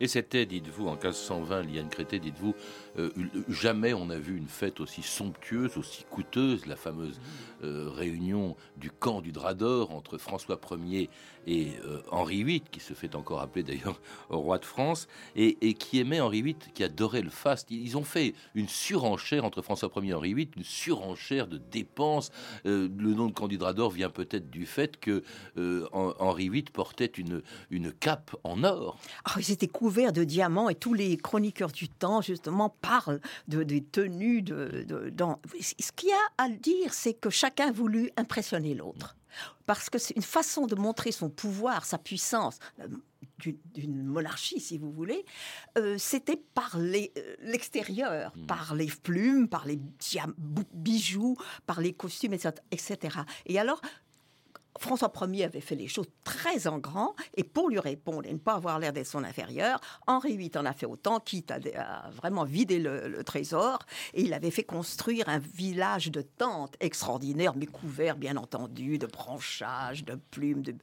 Et 0.00 0.08
c'était, 0.08 0.44
dites-vous, 0.44 0.88
en 0.88 0.96
1520, 0.96 1.62
Liane 1.62 1.88
Crété, 1.88 2.18
dites-vous, 2.18 2.54
euh, 2.98 3.10
jamais 3.48 3.94
on 3.94 4.10
a 4.10 4.18
vu 4.18 4.36
une 4.36 4.48
fête 4.48 4.80
aussi 4.80 5.02
somptueuse, 5.02 5.76
aussi 5.76 6.04
coûteuse, 6.10 6.66
la 6.66 6.76
fameuse 6.76 7.20
euh, 7.62 7.88
réunion 7.90 8.56
du 8.76 8.90
camp 8.90 9.20
du 9.20 9.32
drap 9.32 9.54
d'or 9.54 9.90
entre 9.90 10.18
François 10.18 10.60
Ier 10.84 11.08
et 11.46 11.72
euh, 11.84 12.02
Henri 12.10 12.44
VIII, 12.44 12.60
qui 12.60 12.80
se 12.80 12.94
fait 12.94 13.14
encore 13.14 13.40
appeler 13.40 13.62
d'ailleurs 13.62 14.00
roi 14.28 14.58
de 14.58 14.64
France, 14.64 15.08
et, 15.36 15.74
qui 15.74 15.98
aimait 15.98 16.20
Henri 16.20 16.42
VIII, 16.42 16.56
qui 16.74 16.84
adorait 16.84 17.22
le 17.22 17.30
faste. 17.30 17.70
Ils 17.70 17.96
ont 17.96 18.04
fait 18.04 18.34
une 18.54 18.68
surenchère 18.68 19.44
entre 19.44 19.62
François 19.62 19.90
Ier 19.96 20.10
et 20.10 20.14
Henri 20.14 20.34
VIII, 20.34 20.50
une 20.56 20.64
surenchère 20.64 21.46
de 21.46 21.58
dépenses. 21.58 22.30
le 22.64 22.88
nom 22.88 23.26
de 23.26 23.32
camp 23.32 23.48
du 23.48 23.58
drap 23.58 23.74
d'or 23.74 23.90
vient 23.90 24.10
peut-être 24.10 24.50
du 24.50 24.66
fait 24.66 24.98
que 24.98 25.22
Henri 25.92 26.48
VIII 26.48 26.64
portait 26.64 27.06
une, 27.06 27.42
une 27.70 27.92
cape 27.92 28.36
en 28.44 28.64
or. 28.64 28.98
Ah, 29.24 29.34
ils 29.38 29.50
étaient 29.50 29.68
de 30.12 30.24
diamants 30.24 30.68
et 30.68 30.74
tous 30.74 30.94
les 30.94 31.16
chroniqueurs 31.16 31.70
du 31.70 31.88
temps, 31.88 32.22
justement, 32.22 32.74
parlent 32.86 33.20
de, 33.48 33.62
des 33.62 33.82
tenues. 33.82 34.42
De, 34.42 35.10
dans... 35.12 35.40
Ce 35.60 35.92
qu'il 35.92 36.10
y 36.10 36.12
a 36.12 36.44
à 36.44 36.48
dire, 36.48 36.92
c'est 36.92 37.14
que 37.14 37.30
chacun 37.30 37.68
a 37.68 37.72
voulu 37.72 38.10
impressionner 38.16 38.74
l'autre. 38.74 39.16
Parce 39.66 39.90
que 39.90 39.98
c'est 39.98 40.14
une 40.14 40.22
façon 40.22 40.66
de 40.66 40.74
montrer 40.74 41.10
son 41.10 41.28
pouvoir, 41.28 41.84
sa 41.84 41.98
puissance 41.98 42.58
euh, 42.80 42.86
d'une 43.74 44.04
monarchie, 44.04 44.60
si 44.60 44.78
vous 44.78 44.92
voulez, 44.92 45.24
euh, 45.76 45.96
c'était 45.98 46.36
par 46.36 46.76
euh, 46.76 47.06
l'extérieur, 47.40 48.32
hmm. 48.36 48.46
par 48.46 48.74
les 48.74 48.86
plumes, 48.86 49.48
par 49.48 49.66
les 49.66 49.78
bijoux, 50.72 51.36
par 51.66 51.80
les 51.80 51.92
costumes, 51.92 52.34
etc. 52.34 53.18
Et 53.46 53.58
alors, 53.58 53.80
François 54.78 55.12
Ier 55.28 55.44
avait 55.44 55.60
fait 55.60 55.76
les 55.76 55.88
choses 55.88 56.08
très 56.24 56.66
en 56.66 56.78
grand, 56.78 57.14
et 57.36 57.44
pour 57.44 57.68
lui 57.68 57.78
répondre 57.78 58.26
et 58.26 58.32
ne 58.32 58.38
pas 58.38 58.54
avoir 58.54 58.78
l'air 58.78 58.92
d'être 58.92 59.06
son 59.06 59.24
inférieur, 59.24 59.80
Henri 60.06 60.36
VIII 60.36 60.50
en 60.56 60.64
a 60.64 60.72
fait 60.72 60.86
autant, 60.86 61.20
quitte 61.20 61.50
à, 61.50 62.10
vraiment 62.10 62.44
vider 62.44 62.78
le, 62.78 63.22
trésor, 63.24 63.78
et 64.12 64.22
il 64.22 64.34
avait 64.34 64.50
fait 64.50 64.64
construire 64.64 65.28
un 65.28 65.38
village 65.38 66.10
de 66.10 66.22
tentes 66.22 66.74
extraordinaire, 66.80 67.54
mais 67.56 67.66
couvert 67.66 68.16
bien 68.16 68.36
entendu 68.36 68.98
de 68.98 69.06
branchages, 69.06 70.04
de 70.04 70.18
plumes, 70.30 70.62
de, 70.62 70.74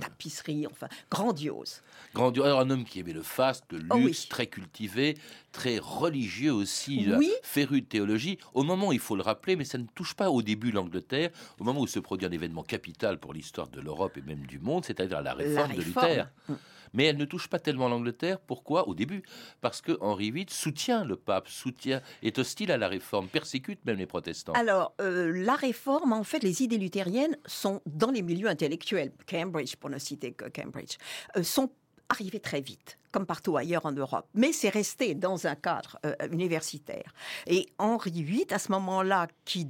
tapisseries, 0.00 0.66
enfin 0.66 0.88
grandiose. 1.10 1.82
Grandiose. 2.14 2.46
Alors 2.46 2.60
un 2.60 2.70
homme 2.70 2.84
qui 2.84 3.00
aimait 3.00 3.12
le 3.12 3.22
faste, 3.22 3.64
le 3.72 3.86
oh 3.90 3.96
luxe, 3.96 4.28
très 4.28 4.46
cultivé, 4.46 5.16
très 5.52 5.78
religieux 5.78 6.52
aussi, 6.52 7.06
oui. 7.16 7.30
féru 7.42 7.80
de 7.80 7.86
théologie. 7.86 8.38
Au 8.54 8.62
moment, 8.62 8.92
il 8.92 8.98
faut 8.98 9.16
le 9.16 9.22
rappeler, 9.22 9.56
mais 9.56 9.64
ça 9.64 9.78
ne 9.78 9.86
touche 9.94 10.14
pas 10.14 10.30
au 10.30 10.42
début 10.42 10.70
l'Angleterre, 10.70 11.30
au 11.58 11.64
moment 11.64 11.80
où 11.80 11.86
se 11.86 11.98
produit 11.98 12.26
un 12.26 12.32
événement 12.32 12.62
capital 12.62 13.18
pour 13.18 13.32
l'histoire 13.32 13.68
de 13.68 13.80
l'Europe 13.80 14.16
et 14.16 14.22
même 14.22 14.46
du 14.46 14.58
monde, 14.58 14.84
c'est-à-dire 14.84 15.22
la 15.22 15.34
réforme, 15.34 15.74
de 15.74 15.82
Luther. 15.82 16.28
Mm. 16.48 16.54
Mais 16.92 17.04
elle 17.04 17.16
ne 17.16 17.24
touche 17.24 17.48
pas 17.48 17.58
tellement 17.58 17.88
l'Angleterre. 17.88 18.40
Pourquoi 18.40 18.88
Au 18.88 18.94
début, 18.94 19.22
parce 19.60 19.80
que 19.80 19.96
Henri 20.00 20.30
VIII 20.30 20.46
soutient 20.48 21.04
le 21.04 21.16
pape, 21.16 21.48
soutient, 21.48 22.00
est 22.22 22.38
hostile 22.38 22.72
à 22.72 22.76
la 22.76 22.88
réforme, 22.88 23.28
persécute 23.28 23.84
même 23.84 23.96
les 23.96 24.06
protestants. 24.06 24.52
Alors, 24.54 24.94
euh, 25.00 25.30
la 25.32 25.54
réforme, 25.54 26.12
en 26.12 26.24
fait, 26.24 26.42
les 26.42 26.62
idées 26.62 26.78
luthériennes 26.78 27.36
sont 27.46 27.80
dans 27.86 28.10
les 28.10 28.22
milieux 28.22 28.48
intellectuels, 28.48 29.12
Cambridge, 29.28 29.76
pour 29.76 29.90
ne 29.90 29.98
citer 29.98 30.32
que 30.32 30.46
Cambridge, 30.48 30.96
euh, 31.36 31.42
sont 31.42 31.70
arrivé 32.10 32.40
très 32.40 32.60
vite, 32.60 32.98
comme 33.12 33.24
partout 33.24 33.56
ailleurs 33.56 33.86
en 33.86 33.92
Europe. 33.92 34.26
Mais 34.34 34.52
c'est 34.52 34.68
resté 34.68 35.14
dans 35.14 35.46
un 35.46 35.54
cadre 35.54 35.98
euh, 36.04 36.14
universitaire. 36.30 37.14
Et 37.46 37.68
Henri 37.78 38.22
VIII, 38.22 38.46
à 38.50 38.58
ce 38.58 38.72
moment-là, 38.72 39.28
qui 39.44 39.66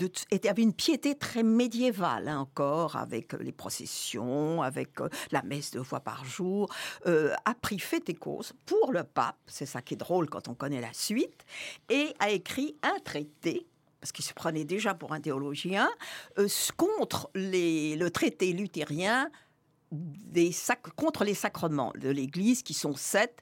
avait 0.48 0.62
une 0.62 0.72
piété 0.72 1.14
très 1.14 1.42
médiévale 1.42 2.28
hein, 2.28 2.38
encore, 2.38 2.96
avec 2.96 3.34
les 3.34 3.52
processions, 3.52 4.62
avec 4.62 5.00
euh, 5.00 5.08
la 5.30 5.42
messe 5.42 5.70
deux 5.70 5.82
fois 5.82 6.00
par 6.00 6.24
jour, 6.24 6.68
euh, 7.06 7.34
a 7.44 7.54
pris 7.54 7.78
fait 7.78 8.08
et 8.08 8.14
cause 8.14 8.52
pour 8.66 8.92
le 8.92 9.04
pape, 9.04 9.36
c'est 9.46 9.66
ça 9.66 9.82
qui 9.82 9.94
est 9.94 9.98
drôle 9.98 10.28
quand 10.28 10.48
on 10.48 10.54
connaît 10.54 10.80
la 10.80 10.92
suite, 10.92 11.44
et 11.88 12.14
a 12.18 12.30
écrit 12.30 12.76
un 12.82 12.98
traité 13.00 13.66
parce 14.00 14.12
qu'il 14.12 14.24
se 14.24 14.32
prenait 14.32 14.64
déjà 14.64 14.94
pour 14.94 15.12
un 15.12 15.20
théologien, 15.20 15.86
contre 16.78 17.30
le 17.34 18.08
traité 18.08 18.54
luthérien 18.54 19.30
des 19.92 20.54
contre 20.96 21.24
les 21.24 21.34
sacrements 21.34 21.92
de 21.98 22.08
l'Église, 22.08 22.62
qui 22.62 22.74
sont 22.74 22.94
sept. 22.94 23.36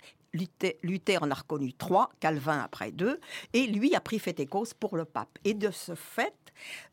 Luther, 0.83 1.23
en 1.23 1.31
a 1.31 1.35
reconnu 1.35 1.73
trois, 1.73 2.11
Calvin 2.21 2.61
après 2.61 2.93
deux, 2.93 3.19
et 3.55 3.67
lui 3.67 3.95
a 3.95 4.01
pris 4.01 4.19
fait 4.19 4.39
et 4.41 4.47
cause 4.47 4.75
pour 4.75 4.97
le 4.97 5.07
pape. 5.07 5.39
Et 5.45 5.55
de 5.55 5.71
ce 5.71 5.95
fait, 5.95 6.35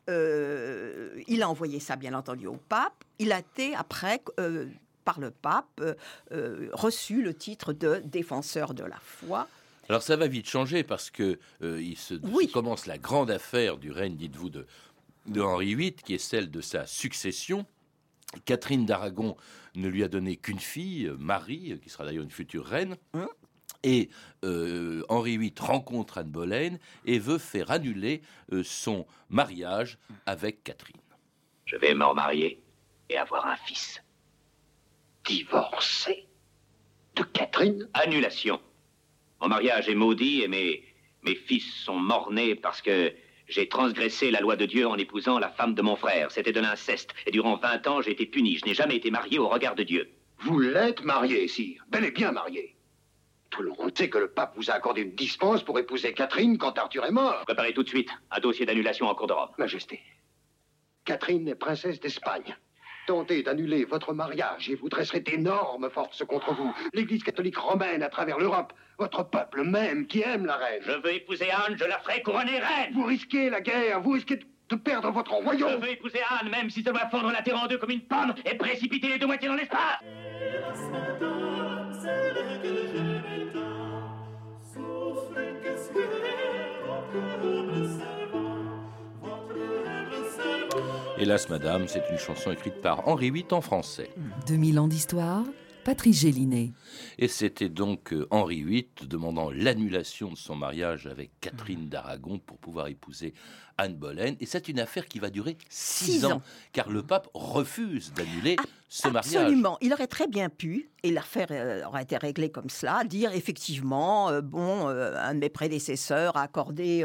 euh, 0.08 1.22
il 1.26 1.42
a 1.42 1.48
envoyé 1.48 1.80
ça 1.80 1.96
bien 1.96 2.14
entendu 2.14 2.46
au 2.46 2.56
pape. 2.56 3.04
Il 3.18 3.32
a 3.32 3.40
été 3.40 3.74
après, 3.74 4.22
euh, 4.40 4.66
par 5.04 5.20
le 5.20 5.30
pape, 5.30 5.82
euh, 6.32 6.68
reçu 6.72 7.22
le 7.22 7.34
titre 7.34 7.72
de 7.72 8.02
défenseur 8.04 8.74
de 8.74 8.84
la 8.84 8.98
foi. 9.00 9.48
Alors 9.88 10.02
ça 10.02 10.16
va 10.16 10.26
vite 10.26 10.48
changer 10.48 10.82
parce 10.82 11.10
que 11.10 11.38
il 11.62 11.96
se, 11.96 12.14
commence 12.52 12.86
la 12.86 12.98
grande 12.98 13.30
affaire 13.30 13.76
du 13.76 13.92
règne, 13.92 14.16
dites-vous, 14.16 14.50
de, 14.50 14.66
de 15.26 15.40
Henri 15.40 15.76
VIII, 15.76 15.92
qui 15.92 16.14
est 16.14 16.18
celle 16.18 16.50
de 16.50 16.60
sa 16.60 16.86
succession. 16.86 17.66
Catherine 18.44 18.86
d'Aragon 18.86 19.36
ne 19.74 19.88
lui 19.88 20.02
a 20.04 20.08
donné 20.08 20.36
qu'une 20.36 20.58
fille, 20.58 21.12
Marie, 21.18 21.78
qui 21.82 21.88
sera 21.88 22.04
d'ailleurs 22.04 22.24
une 22.24 22.30
future 22.30 22.64
reine. 22.64 22.96
Hein? 23.14 23.28
Et 23.82 24.10
euh, 24.44 25.04
Henri 25.08 25.38
VIII 25.38 25.54
rencontre 25.60 26.18
Anne 26.18 26.30
Boleyn 26.30 26.78
et 27.04 27.18
veut 27.18 27.38
faire 27.38 27.70
annuler 27.70 28.22
euh, 28.52 28.62
son 28.64 29.06
mariage 29.28 29.98
avec 30.26 30.64
Catherine. 30.64 30.96
Je 31.66 31.76
vais 31.76 31.94
me 31.94 32.04
remarier 32.04 32.62
et 33.08 33.16
avoir 33.16 33.46
un 33.46 33.56
fils. 33.56 34.02
Divorcé 35.24 36.26
De 37.14 37.22
Catherine? 37.22 37.88
Annulation. 37.94 38.60
Mon 39.40 39.48
mariage 39.48 39.88
est 39.88 39.94
maudit 39.94 40.42
et 40.42 40.48
mes, 40.48 40.84
mes 41.22 41.34
fils 41.34 41.64
sont 41.84 41.98
morts-nés 41.98 42.54
parce 42.54 42.80
que 42.80 43.12
j'ai 43.48 43.68
transgressé 43.68 44.30
la 44.30 44.40
loi 44.40 44.56
de 44.56 44.66
Dieu 44.66 44.86
en 44.86 44.96
épousant 44.96 45.38
la 45.38 45.50
femme 45.50 45.74
de 45.74 45.82
mon 45.82 45.96
frère. 45.96 46.30
C'était 46.30 46.52
de 46.52 46.60
l'inceste. 46.60 47.14
Et 47.26 47.30
durant 47.30 47.56
20 47.56 47.86
ans, 47.86 48.00
j'ai 48.02 48.10
été 48.10 48.26
puni. 48.26 48.56
Je 48.56 48.66
n'ai 48.66 48.74
jamais 48.74 48.96
été 48.96 49.10
marié 49.10 49.38
au 49.38 49.48
regard 49.48 49.74
de 49.74 49.84
Dieu. 49.84 50.10
Vous 50.38 50.58
l'êtes 50.58 51.02
marié, 51.04 51.46
sire. 51.48 51.84
Bel 51.88 52.04
et 52.04 52.10
bien 52.10 52.32
marié. 52.32 52.76
Tout 53.50 53.62
le 53.62 53.70
monde 53.70 53.96
sait 53.96 54.10
que 54.10 54.18
le 54.18 54.28
pape 54.28 54.54
vous 54.56 54.70
a 54.70 54.74
accordé 54.74 55.02
une 55.02 55.14
dispense 55.14 55.62
pour 55.62 55.78
épouser 55.78 56.12
Catherine 56.12 56.58
quand 56.58 56.76
Arthur 56.76 57.04
est 57.04 57.12
mort. 57.12 57.44
Préparez 57.46 57.72
tout 57.72 57.84
de 57.84 57.88
suite 57.88 58.10
un 58.30 58.40
dossier 58.40 58.66
d'annulation 58.66 59.06
en 59.06 59.14
cours 59.14 59.28
de 59.28 59.32
Rome. 59.32 59.50
Majesté, 59.58 60.02
Catherine 61.04 61.46
est 61.48 61.54
princesse 61.54 62.00
d'Espagne. 62.00 62.56
Tentez 63.06 63.44
d'annuler 63.44 63.84
votre 63.84 64.12
mariage 64.12 64.68
et 64.68 64.74
vous 64.74 64.88
dresserez 64.88 65.20
d'énormes 65.20 65.88
forces 65.90 66.24
contre 66.24 66.52
vous. 66.54 66.74
L'Église 66.92 67.22
catholique 67.22 67.56
romaine 67.56 68.02
à 68.02 68.08
travers 68.08 68.38
l'Europe, 68.38 68.72
votre 68.98 69.22
peuple 69.22 69.62
même 69.62 70.08
qui 70.08 70.22
aime 70.22 70.44
la 70.44 70.56
reine. 70.56 70.82
Je 70.84 70.90
veux 70.90 71.14
épouser 71.14 71.48
Anne, 71.50 71.76
je 71.78 71.84
la 71.84 71.98
ferai 72.00 72.20
couronner 72.22 72.58
reine. 72.58 72.92
Vous 72.94 73.04
risquez 73.04 73.48
la 73.48 73.60
guerre, 73.60 74.00
vous 74.00 74.10
risquez 74.10 74.40
de 74.68 74.76
perdre 74.76 75.12
votre 75.12 75.32
royaume. 75.34 75.70
Je 75.70 75.86
veux 75.86 75.92
épouser 75.92 76.20
Anne, 76.40 76.50
même 76.50 76.68
si 76.68 76.82
ça 76.82 76.90
doit 76.90 77.08
fondre 77.08 77.30
la 77.30 77.42
terre 77.42 77.62
en 77.62 77.68
deux 77.68 77.78
comme 77.78 77.90
une 77.90 78.00
pomme 78.00 78.34
et 78.44 78.56
précipiter 78.56 79.08
les 79.08 79.18
deux 79.18 79.26
moitiés 79.26 79.48
dans 79.48 79.54
l'espace. 79.54 80.02
Hélas, 91.18 91.48
madame, 91.48 91.88
c'est 91.88 92.02
une 92.10 92.18
chanson 92.18 92.52
écrite 92.52 92.82
par 92.82 93.08
Henri 93.08 93.30
VIII 93.30 93.46
en 93.52 93.62
français. 93.62 94.10
2000 94.48 94.78
ans 94.78 94.86
d'histoire, 94.86 95.44
Patrice 95.82 96.20
Gélinet. 96.20 96.72
Et 97.18 97.26
c'était 97.26 97.70
donc 97.70 98.12
euh, 98.12 98.26
Henri 98.30 98.62
VIII 98.62 98.86
demandant 99.08 99.50
l'annulation 99.50 100.30
de 100.30 100.36
son 100.36 100.56
mariage 100.56 101.06
avec 101.06 101.30
Catherine 101.40 101.88
d'Aragon 101.88 102.38
pour 102.38 102.58
pouvoir 102.58 102.88
épouser 102.88 103.32
Anne 103.78 103.94
Boleyn. 103.94 104.34
Et 104.40 104.46
c'est 104.46 104.68
une 104.68 104.78
affaire 104.78 105.06
qui 105.06 105.18
va 105.18 105.30
durer 105.30 105.56
six, 105.70 106.26
ans, 106.26 106.42
car 106.74 106.90
le 106.90 107.02
pape 107.02 107.28
refuse 107.32 108.12
d'annuler 108.12 108.56
ce 108.90 109.08
mariage. 109.08 109.36
Absolument. 109.36 109.78
Il 109.80 109.94
aurait 109.94 110.08
très 110.08 110.28
bien 110.28 110.50
pu, 110.50 110.90
et 111.02 111.10
l'affaire 111.10 111.48
euh, 111.50 111.82
aurait 111.86 112.02
été 112.02 112.18
réglée 112.18 112.50
comme 112.50 112.68
cela, 112.68 113.04
dire 113.04 113.32
effectivement, 113.32 114.28
euh, 114.28 114.42
bon, 114.42 114.88
un 114.88 115.34
de 115.34 115.40
mes 115.40 115.48
prédécesseurs 115.48 116.36
a 116.36 116.42
accordé 116.42 117.04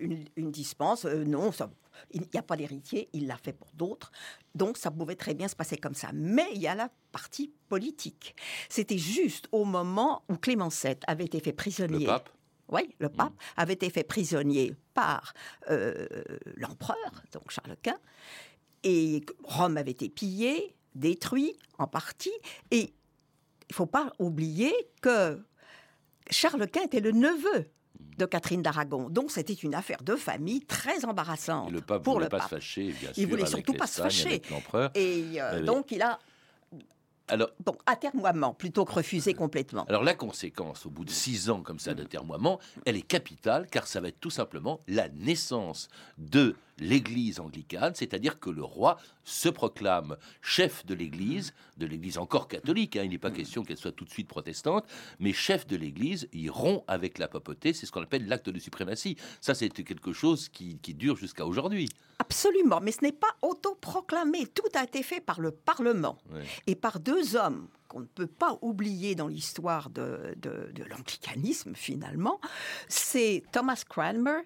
une, 0.00 0.24
une, 0.36 0.50
dispense. 0.50 1.06
non, 1.06 1.50
ça 1.50 1.70
il 2.10 2.22
n'y 2.32 2.38
a 2.38 2.42
pas 2.42 2.56
d'héritier, 2.56 3.08
il 3.12 3.26
l'a 3.26 3.36
fait 3.36 3.52
pour 3.52 3.70
d'autres. 3.74 4.12
Donc 4.54 4.76
ça 4.76 4.90
pouvait 4.90 5.16
très 5.16 5.34
bien 5.34 5.48
se 5.48 5.56
passer 5.56 5.76
comme 5.76 5.94
ça. 5.94 6.10
Mais 6.12 6.46
il 6.54 6.60
y 6.60 6.66
a 6.66 6.74
la 6.74 6.90
partie 7.12 7.52
politique. 7.68 8.34
C'était 8.68 8.98
juste 8.98 9.48
au 9.52 9.64
moment 9.64 10.24
où 10.28 10.36
Clément 10.36 10.68
VII 10.68 10.96
avait 11.06 11.24
été 11.24 11.40
fait 11.40 11.52
prisonnier. 11.52 12.00
Le 12.00 12.06
pape 12.06 12.30
oui, 12.68 12.94
le 13.00 13.10
pape 13.10 13.34
avait 13.56 13.74
été 13.74 13.90
fait 13.90 14.02
prisonnier 14.02 14.74
par 14.94 15.34
euh, 15.68 16.06
l'empereur, 16.56 17.22
donc 17.32 17.50
Charles 17.50 17.76
Quint, 17.82 17.98
et 18.82 19.20
Rome 19.44 19.76
avait 19.76 19.90
été 19.90 20.08
pillée, 20.08 20.74
détruite 20.94 21.58
en 21.78 21.86
partie, 21.86 22.32
et 22.70 22.80
il 22.80 23.72
ne 23.72 23.74
faut 23.74 23.86
pas 23.86 24.12
oublier 24.18 24.72
que 25.02 25.38
Charles 26.30 26.66
Quint 26.68 26.84
était 26.84 27.00
le 27.00 27.12
neveu 27.12 27.70
de 28.18 28.26
Catherine 28.26 28.62
d'Aragon. 28.62 29.08
Donc 29.08 29.30
c'était 29.30 29.52
une 29.52 29.74
affaire 29.74 30.02
de 30.02 30.16
famille 30.16 30.60
très 30.62 31.04
embarrassante. 31.04 31.70
le 31.70 31.80
pape 31.80 32.02
pour 32.02 32.14
voulait 32.14 32.26
le 32.26 32.30
pas 32.30 32.42
se 32.42 32.48
fâcher, 32.48 32.92
bien 32.92 33.12
sûr. 33.12 33.22
Il 33.22 33.26
voulait 33.26 33.46
surtout 33.46 33.74
pas 33.74 33.86
se 33.86 34.00
fâcher. 34.00 34.42
Et 34.94 35.40
euh, 35.40 35.62
donc 35.62 35.90
il 35.92 36.02
a 36.02 36.18
alors, 37.28 37.48
bon, 37.64 37.76
atermoiement 37.86 38.52
plutôt 38.52 38.84
que 38.84 38.92
refuser 38.92 39.32
complètement. 39.32 39.84
Alors 39.84 40.02
la 40.02 40.14
conséquence, 40.14 40.84
au 40.84 40.90
bout 40.90 41.04
de 41.04 41.10
six 41.10 41.48
ans 41.48 41.62
comme 41.62 41.78
ça 41.78 41.94
d'atermoiement, 41.94 42.58
elle 42.84 42.96
est 42.96 43.02
capitale 43.02 43.66
car 43.70 43.86
ça 43.86 44.00
va 44.00 44.08
être 44.08 44.20
tout 44.20 44.30
simplement 44.30 44.80
la 44.86 45.08
naissance 45.08 45.88
de 46.18 46.56
l'Église 46.82 47.40
anglicane, 47.40 47.94
c'est-à-dire 47.94 48.38
que 48.38 48.50
le 48.50 48.62
roi 48.62 48.98
se 49.24 49.48
proclame 49.48 50.16
chef 50.40 50.84
de 50.84 50.94
l'Église, 50.94 51.54
de 51.76 51.86
l'Église 51.86 52.18
encore 52.18 52.48
catholique, 52.48 52.96
hein, 52.96 53.02
il 53.04 53.10
n'est 53.10 53.18
pas 53.18 53.30
question 53.30 53.62
qu'elle 53.62 53.76
soit 53.76 53.92
tout 53.92 54.04
de 54.04 54.10
suite 54.10 54.28
protestante, 54.28 54.84
mais 55.20 55.32
chef 55.32 55.66
de 55.66 55.76
l'Église, 55.76 56.28
il 56.32 56.50
rompt 56.50 56.84
avec 56.88 57.18
la 57.18 57.28
papauté, 57.28 57.72
c'est 57.72 57.86
ce 57.86 57.92
qu'on 57.92 58.02
appelle 58.02 58.26
l'acte 58.26 58.50
de 58.50 58.58
suprématie. 58.58 59.16
Ça, 59.40 59.54
c'est 59.54 59.70
quelque 59.70 60.12
chose 60.12 60.48
qui, 60.48 60.78
dure 60.92 61.16
jusqu'à 61.16 61.46
aujourd'hui. 61.46 61.88
Absolument, 62.18 62.80
mais 62.80 62.92
ce 62.92 63.00
n'est 63.02 63.12
pas 63.12 63.34
autoproclamé, 63.40 64.46
tout 64.46 64.68
a 64.74 64.84
été 64.84 65.02
fait 65.02 65.20
par 65.20 65.40
le 65.40 65.52
Parlement 65.52 66.18
et 66.66 66.74
par 66.74 67.00
deux 67.00 67.34
hommes 67.36 67.68
qu'on 67.88 68.00
ne 68.00 68.06
peut 68.06 68.26
pas 68.26 68.58
oublier 68.60 69.14
dans 69.14 69.28
l'histoire 69.28 69.88
de, 69.88 70.34
de 70.36 70.84
l'anglicanisme 70.84 71.74
finalement, 71.74 72.40
c'est 72.88 73.42
Thomas 73.52 73.82
Cranmer 73.88 74.42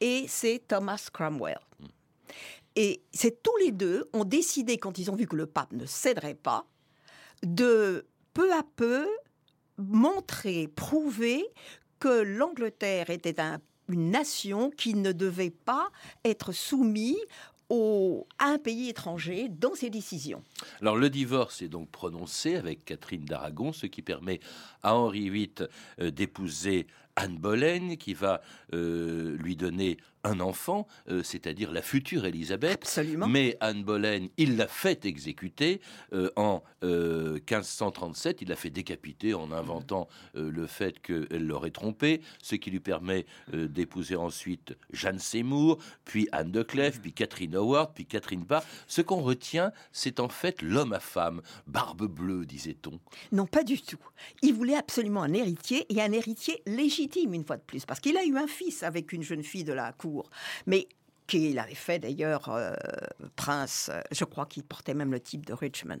et 0.00 0.26
c'est 0.28 0.62
Thomas 0.68 1.08
Cromwell. 1.12 1.58
Et 2.74 3.02
c'est 3.12 3.42
tous 3.42 3.56
les 3.58 3.72
deux 3.72 4.04
ont 4.12 4.24
décidé, 4.24 4.76
quand 4.76 4.98
ils 4.98 5.10
ont 5.10 5.16
vu 5.16 5.26
que 5.26 5.36
le 5.36 5.46
pape 5.46 5.72
ne 5.72 5.86
céderait 5.86 6.34
pas, 6.34 6.66
de 7.42 8.06
peu 8.34 8.52
à 8.52 8.62
peu 8.76 9.08
montrer, 9.78 10.68
prouver 10.68 11.44
que 11.98 12.22
l'Angleterre 12.22 13.08
était 13.08 13.36
une 13.88 14.10
nation 14.10 14.70
qui 14.70 14.94
ne 14.94 15.12
devait 15.12 15.50
pas 15.50 15.88
être 16.24 16.52
soumise 16.52 17.16
à 18.38 18.46
un 18.46 18.58
pays 18.58 18.88
étranger 18.88 19.48
dans 19.48 19.74
ses 19.74 19.90
décisions. 19.90 20.42
Alors 20.80 20.96
le 20.96 21.10
divorce 21.10 21.62
est 21.62 21.68
donc 21.68 21.90
prononcé 21.90 22.54
avec 22.54 22.84
Catherine 22.84 23.24
d'Aragon, 23.24 23.72
ce 23.72 23.86
qui 23.86 24.02
permet 24.02 24.40
à 24.82 24.94
Henri 24.94 25.30
VIII 25.30 25.54
euh, 26.00 26.10
d'épouser 26.10 26.86
Anne 27.16 27.38
Boleyn, 27.38 27.96
qui 27.96 28.14
va 28.14 28.42
euh, 28.72 29.36
lui 29.38 29.56
donner 29.56 29.96
un 30.22 30.40
enfant, 30.40 30.86
euh, 31.08 31.22
c'est-à-dire 31.22 31.72
la 31.72 31.82
future 31.82 32.26
Élisabeth. 32.26 32.74
Absolument. 32.74 33.28
Mais 33.28 33.56
Anne 33.60 33.84
Boleyn, 33.84 34.26
il 34.36 34.56
l'a 34.56 34.66
fait 34.66 35.06
exécuter 35.06 35.80
euh, 36.12 36.30
en 36.36 36.62
1537. 36.82 38.42
Il 38.42 38.48
l'a 38.48 38.56
fait 38.56 38.70
décapiter 38.70 39.34
en 39.34 39.50
inventant 39.50 40.08
le 40.34 40.66
fait 40.66 41.00
qu'elle 41.00 41.46
l'aurait 41.46 41.70
trompé, 41.70 42.20
ce 42.42 42.54
qui 42.54 42.70
lui 42.70 42.78
permet 42.78 43.26
d'épouser 43.52 44.14
ensuite 44.14 44.76
Jeanne 44.92 45.18
Seymour, 45.18 45.78
puis 46.04 46.28
Anne 46.30 46.52
de 46.52 46.62
Clèves, 46.62 47.00
puis 47.00 47.12
Catherine 47.12 47.56
Howard, 47.56 47.92
puis 47.94 48.06
Catherine 48.06 48.44
Parr. 48.44 48.62
Ce 48.86 49.02
qu'on 49.02 49.20
retient, 49.20 49.72
c'est 49.90 50.20
en 50.20 50.28
fait 50.28 50.62
l'homme 50.62 50.92
à 50.92 51.00
femme, 51.00 51.42
barbe 51.66 52.06
bleue, 52.06 52.46
disait-on. 52.46 53.00
Non, 53.32 53.46
pas 53.46 53.64
du 53.64 53.80
tout. 53.80 53.98
Il 54.42 54.54
voulait 54.54 54.76
absolument 54.76 55.22
un 55.22 55.32
héritier 55.32 55.86
et 55.88 56.00
un 56.00 56.12
héritier 56.12 56.62
légitime, 56.66 57.05
une 57.14 57.44
fois 57.44 57.56
de 57.56 57.62
plus, 57.62 57.84
parce 57.84 58.00
qu'il 58.00 58.16
a 58.16 58.24
eu 58.24 58.36
un 58.36 58.46
fils 58.46 58.82
avec 58.82 59.12
une 59.12 59.22
jeune 59.22 59.42
fille 59.42 59.64
de 59.64 59.72
la 59.72 59.92
cour. 59.92 60.30
Mais 60.66 60.88
qu'il 61.26 61.58
avait 61.58 61.74
fait 61.74 61.98
d'ailleurs 61.98 62.48
euh, 62.48 62.72
prince, 63.34 63.90
je 64.12 64.24
crois 64.24 64.46
qu'il 64.46 64.62
portait 64.62 64.94
même 64.94 65.10
le 65.10 65.20
type 65.20 65.44
de 65.44 65.52
Richmond. 65.52 65.98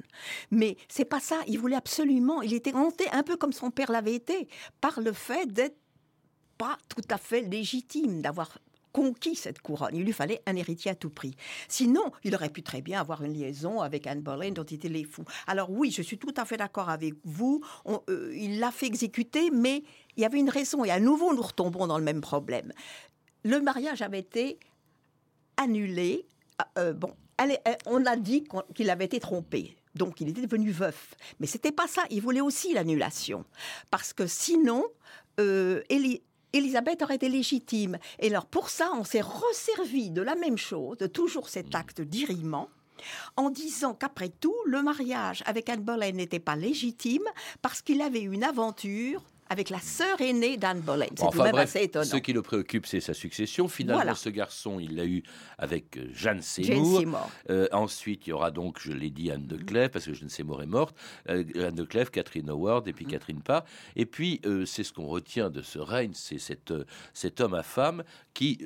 Mais 0.50 0.76
c'est 0.88 1.04
pas 1.04 1.20
ça, 1.20 1.40
il 1.48 1.58
voulait 1.58 1.76
absolument, 1.76 2.42
il 2.42 2.54
était 2.54 2.74
hanté 2.74 3.06
un 3.10 3.24
peu 3.24 3.36
comme 3.36 3.52
son 3.52 3.70
père 3.70 3.90
l'avait 3.90 4.14
été, 4.14 4.48
par 4.80 5.00
le 5.00 5.12
fait 5.12 5.52
d'être 5.52 5.76
pas 6.58 6.78
tout 6.88 7.02
à 7.10 7.18
fait 7.18 7.42
légitime, 7.42 8.22
d'avoir 8.22 8.58
conquis 8.96 9.36
cette 9.36 9.60
couronne. 9.60 9.94
Il 9.94 10.04
lui 10.04 10.14
fallait 10.14 10.40
un 10.46 10.56
héritier 10.56 10.90
à 10.90 10.94
tout 10.94 11.10
prix. 11.10 11.36
Sinon, 11.68 12.12
il 12.24 12.34
aurait 12.34 12.48
pu 12.48 12.62
très 12.62 12.80
bien 12.80 12.98
avoir 12.98 13.22
une 13.22 13.34
liaison 13.34 13.82
avec 13.82 14.06
Anne 14.06 14.22
Boleyn 14.22 14.52
dont 14.52 14.64
il 14.64 14.76
était 14.76 14.88
les 14.88 15.04
fous. 15.04 15.26
Alors 15.46 15.70
oui, 15.70 15.90
je 15.90 16.00
suis 16.00 16.16
tout 16.16 16.32
à 16.34 16.46
fait 16.46 16.56
d'accord 16.56 16.88
avec 16.88 17.12
vous. 17.22 17.62
Euh, 18.08 18.32
il 18.34 18.58
l'a 18.58 18.70
fait 18.70 18.86
exécuter, 18.86 19.50
mais 19.50 19.82
il 20.16 20.22
y 20.22 20.24
avait 20.24 20.38
une 20.38 20.48
raison. 20.48 20.82
Et 20.82 20.90
à 20.90 20.98
nouveau, 20.98 21.34
nous 21.34 21.42
retombons 21.42 21.86
dans 21.86 21.98
le 21.98 22.04
même 22.04 22.22
problème. 22.22 22.72
Le 23.44 23.60
mariage 23.60 24.00
avait 24.00 24.20
été 24.20 24.58
annulé. 25.58 26.24
Euh, 26.78 26.94
bon, 26.94 27.12
on 27.84 28.06
a 28.06 28.16
dit 28.16 28.44
qu'il 28.74 28.88
avait 28.88 29.04
été 29.04 29.20
trompé. 29.20 29.76
Donc, 29.94 30.22
il 30.22 30.28
était 30.30 30.40
devenu 30.40 30.70
veuf. 30.70 31.16
Mais 31.38 31.46
c'était 31.46 31.70
pas 31.70 31.86
ça. 31.86 32.04
Il 32.08 32.22
voulait 32.22 32.40
aussi 32.40 32.72
l'annulation. 32.72 33.44
Parce 33.90 34.14
que 34.14 34.26
sinon, 34.26 34.84
euh, 35.38 35.82
Elisabeth 36.56 37.02
aurait 37.02 37.16
été 37.16 37.28
légitime. 37.28 37.98
Et 38.18 38.28
alors 38.28 38.46
pour 38.46 38.70
ça, 38.70 38.90
on 38.94 39.04
s'est 39.04 39.20
resservi 39.20 40.10
de 40.10 40.22
la 40.22 40.34
même 40.34 40.58
chose, 40.58 40.98
de 40.98 41.06
toujours 41.06 41.48
cet 41.48 41.74
mm. 41.74 41.76
acte 41.76 42.00
d'irriment, 42.00 42.68
en 43.36 43.50
disant 43.50 43.94
qu'après 43.94 44.28
tout, 44.28 44.56
le 44.64 44.82
mariage 44.82 45.42
avec 45.46 45.68
Anne 45.68 45.82
Boleyn 45.82 46.12
n'était 46.12 46.38
pas 46.38 46.56
légitime 46.56 47.24
parce 47.62 47.82
qu'il 47.82 48.00
avait 48.00 48.20
une 48.20 48.44
aventure 48.44 49.22
avec 49.48 49.70
la 49.70 49.80
sœur 49.80 50.20
aînée 50.20 50.56
d'Anne 50.56 50.80
Boleyn. 50.80 51.06
C'est 51.16 51.22
enfin, 51.24 51.44
même 51.44 51.52
bref, 51.52 51.68
assez 51.70 51.84
étonnant. 51.84 52.04
Ce 52.04 52.16
qui 52.16 52.32
le 52.32 52.42
préoccupe, 52.42 52.86
c'est 52.86 53.00
sa 53.00 53.14
succession. 53.14 53.68
Finalement, 53.68 54.02
Voilà. 54.02 54.14
ce 54.14 54.28
garçon, 54.28 54.78
il 54.80 54.96
l'a 54.96 55.04
eu 55.06 55.22
avec 55.58 55.96
euh, 55.96 56.08
Jeanne 56.12 56.36
Jane 56.36 56.42
Seymour. 56.42 56.98
Seymour. 56.98 57.30
Euh, 57.50 57.68
ensuite, 57.72 58.26
il 58.26 58.30
y 58.30 58.32
aura 58.32 58.50
donc, 58.50 58.78
je 58.80 58.92
l'ai 58.92 59.10
dit, 59.10 59.30
Anne 59.30 59.46
de 59.46 59.56
Clèves, 59.56 59.90
parce 59.90 60.06
que 60.06 60.14
Jeanne 60.14 60.28
Seymour 60.28 60.62
est 60.62 60.66
morte. 60.66 60.96
Euh, 61.28 61.44
Anne 61.68 61.74
de 61.74 61.84
Clèves, 61.84 62.10
Catherine 62.10 62.50
Howard 62.50 62.88
et 62.88 62.92
puis 62.92 63.06
Catherine 63.06 63.40
Parr. 63.40 63.64
Et 63.94 64.06
puis, 64.06 64.40
euh, 64.44 64.64
c'est 64.66 64.82
ce 64.84 64.92
qu'on 64.92 65.06
retient 65.06 65.50
de 65.50 65.62
ce 65.62 65.78
règne, 65.78 66.12
c'est 66.14 66.38
cet, 66.38 66.72
cet 67.14 67.40
homme 67.40 67.54
à 67.54 67.62
femme 67.62 68.02
qui, 68.34 68.58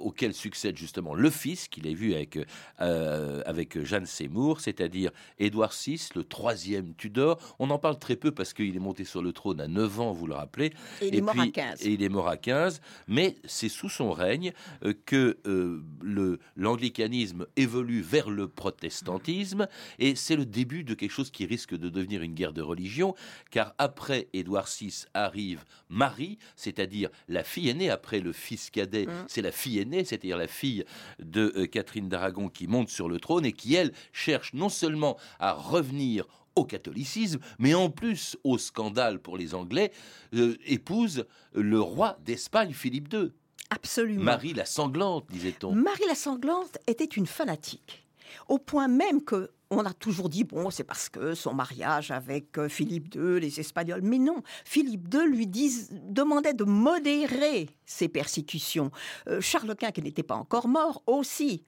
auquel 0.00 0.34
succède 0.34 0.76
justement 0.76 1.14
le 1.14 1.30
fils 1.30 1.68
qu'il 1.68 1.86
a 1.86 1.92
vu 1.92 2.12
avec, 2.14 2.38
avec 2.78 3.84
Jeanne 3.84 4.06
Seymour, 4.06 4.60
c'est-à-dire 4.60 5.10
Édouard 5.38 5.72
VI, 5.72 6.08
le 6.16 6.24
troisième 6.24 6.94
Tudor. 6.94 7.38
On 7.60 7.70
en 7.70 7.78
parle 7.78 7.98
très 7.98 8.16
peu 8.16 8.32
parce 8.32 8.52
qu'il 8.52 8.74
est 8.74 8.80
monté 8.80 9.04
sur 9.04 9.22
le 9.22 9.32
trône 9.32 9.60
à 9.60 9.68
9 9.68 10.00
ans, 10.00 10.12
vous 10.22 10.28
le 10.28 10.34
rappelez. 10.34 10.72
Et 11.00 11.08
il 11.08 11.16
est 11.16 11.20
mort 11.20 11.34
à 11.38 11.42
puis- 11.42 11.52
15. 11.52 11.82
Et 11.84 11.92
il 11.94 12.02
est 12.02 12.08
mort 12.08 12.28
à 12.28 12.36
15, 12.36 12.80
mais 13.08 13.34
c'est 13.44 13.68
sous 13.68 13.88
son 13.88 14.12
règne 14.12 14.52
euh, 14.84 14.94
que 15.04 15.38
euh, 15.46 15.82
le- 16.00 16.38
l'anglicanisme 16.54 17.46
évolue 17.56 18.02
vers 18.02 18.30
le 18.30 18.46
protestantisme, 18.46 19.66
et 19.98 20.14
c'est 20.14 20.36
le 20.36 20.46
début 20.46 20.84
de 20.84 20.94
quelque 20.94 21.10
chose 21.10 21.30
qui 21.32 21.44
risque 21.44 21.74
de 21.76 21.88
devenir 21.88 22.22
une 22.22 22.34
guerre 22.34 22.52
de 22.52 22.62
religion, 22.62 23.14
car 23.50 23.74
après 23.78 24.28
Édouard 24.32 24.68
VI 24.80 25.06
arrive 25.14 25.64
Marie, 25.88 26.38
c'est-à-dire 26.54 27.10
la 27.28 27.42
fille 27.42 27.68
aînée, 27.68 27.90
après 27.90 28.20
le 28.20 28.32
fils 28.32 28.70
cadet, 28.70 29.06
c'est 29.26 29.42
la 29.42 29.50
fille 29.52 29.80
aînée, 29.80 30.04
c'est-à-dire 30.04 30.36
la 30.36 30.46
fille 30.46 30.84
de 31.18 31.52
euh, 31.56 31.66
Catherine 31.66 32.08
d'Aragon 32.08 32.48
qui 32.48 32.68
monte 32.68 32.88
sur 32.90 33.08
le 33.08 33.18
trône 33.18 33.44
et 33.44 33.52
qui, 33.52 33.74
elle, 33.74 33.92
cherche 34.12 34.54
non 34.54 34.68
seulement 34.68 35.18
à 35.40 35.52
revenir 35.52 36.26
au 36.56 36.64
catholicisme, 36.64 37.38
mais 37.58 37.74
en 37.74 37.90
plus 37.90 38.36
au 38.44 38.58
scandale 38.58 39.18
pour 39.20 39.36
les 39.36 39.54
Anglais, 39.54 39.92
euh, 40.34 40.56
épouse 40.66 41.24
le 41.54 41.80
roi 41.80 42.18
d'Espagne, 42.24 42.72
Philippe 42.72 43.12
II. 43.12 43.32
Absolument. 43.70 44.24
Marie 44.24 44.52
la 44.52 44.66
sanglante, 44.66 45.26
disait-on. 45.30 45.72
Marie 45.74 46.04
la 46.06 46.14
sanglante 46.14 46.78
était 46.86 47.04
une 47.04 47.26
fanatique, 47.26 48.06
au 48.48 48.58
point 48.58 48.88
même 48.88 49.24
que 49.24 49.50
on 49.72 49.84
a 49.86 49.92
toujours 49.92 50.28
dit 50.28 50.44
bon 50.44 50.70
c'est 50.70 50.84
parce 50.84 51.08
que 51.08 51.34
son 51.34 51.54
mariage 51.54 52.10
avec 52.10 52.58
euh, 52.58 52.68
Philippe 52.68 53.14
II, 53.14 53.40
les 53.40 53.60
Espagnols, 53.60 54.02
mais 54.02 54.18
non, 54.18 54.42
Philippe 54.64 55.12
II 55.12 55.26
lui 55.26 55.46
demandait 55.46 56.54
de 56.54 56.64
modérer 56.64 57.68
ses 57.86 58.08
persécutions. 58.08 58.90
Euh, 59.28 59.40
Charles 59.40 59.74
Quint, 59.76 59.90
qui 59.90 60.02
n'était 60.02 60.22
pas 60.22 60.36
encore 60.36 60.68
mort, 60.68 61.02
aussi, 61.06 61.64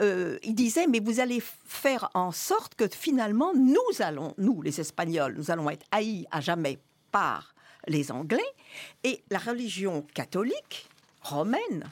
Euh, 0.00 0.38
il 0.42 0.54
disait 0.54 0.86
mais 0.86 1.00
vous 1.00 1.20
allez 1.20 1.42
faire 1.64 2.10
en 2.14 2.30
sorte 2.32 2.74
que 2.74 2.86
finalement 2.88 3.52
nous 3.54 3.90
allons, 4.00 4.34
nous 4.36 4.60
les 4.62 4.80
Espagnols, 4.80 5.34
nous 5.36 5.50
allons 5.50 5.70
être 5.70 5.86
haïs 5.90 6.26
à 6.30 6.40
jamais 6.40 6.78
par 7.10 7.54
les 7.86 8.12
Anglais 8.12 8.50
et 9.04 9.22
la 9.30 9.38
religion 9.38 10.02
catholique 10.14 10.88
romaine 11.22 11.88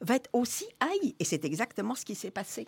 va 0.00 0.16
être 0.16 0.30
aussi 0.32 0.66
haïe. 0.80 1.14
Et 1.18 1.24
c'est 1.24 1.44
exactement 1.44 1.94
ce 1.94 2.04
qui 2.04 2.14
s'est 2.14 2.30
passé. 2.30 2.66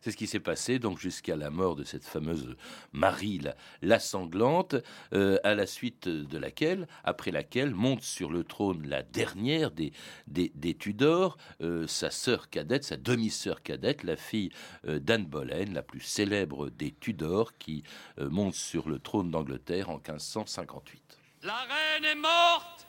C'est 0.00 0.10
ce 0.10 0.16
qui 0.16 0.26
s'est 0.26 0.40
passé 0.40 0.78
donc 0.78 0.98
jusqu'à 0.98 1.36
la 1.36 1.50
mort 1.50 1.76
de 1.76 1.84
cette 1.84 2.04
fameuse 2.04 2.56
Marie 2.92 3.38
la, 3.38 3.56
la 3.82 3.98
sanglante, 3.98 4.76
euh, 5.12 5.38
à 5.44 5.54
la 5.54 5.66
suite 5.66 6.08
de 6.08 6.38
laquelle, 6.38 6.86
après 7.04 7.30
laquelle 7.30 7.74
monte 7.74 8.02
sur 8.02 8.30
le 8.30 8.44
trône 8.44 8.86
la 8.86 9.02
dernière 9.02 9.70
des, 9.70 9.92
des, 10.26 10.52
des 10.54 10.74
Tudors, 10.74 11.36
euh, 11.60 11.86
sa 11.86 12.10
sœur 12.10 12.50
cadette, 12.50 12.84
sa 12.84 12.96
demi-sœur 12.96 13.62
cadette, 13.62 14.02
la 14.02 14.16
fille 14.16 14.50
euh, 14.86 14.98
d'Anne 14.98 15.26
Boleyn, 15.26 15.72
la 15.72 15.82
plus 15.82 16.00
célèbre 16.00 16.70
des 16.70 16.92
Tudors, 16.92 17.56
qui 17.58 17.82
euh, 18.18 18.28
monte 18.30 18.54
sur 18.54 18.88
le 18.88 18.98
trône 18.98 19.30
d'Angleterre 19.30 19.90
en 19.90 19.94
1558. 19.94 21.18
La 21.42 21.54
reine 21.54 22.04
est 22.04 22.14
morte! 22.14 22.86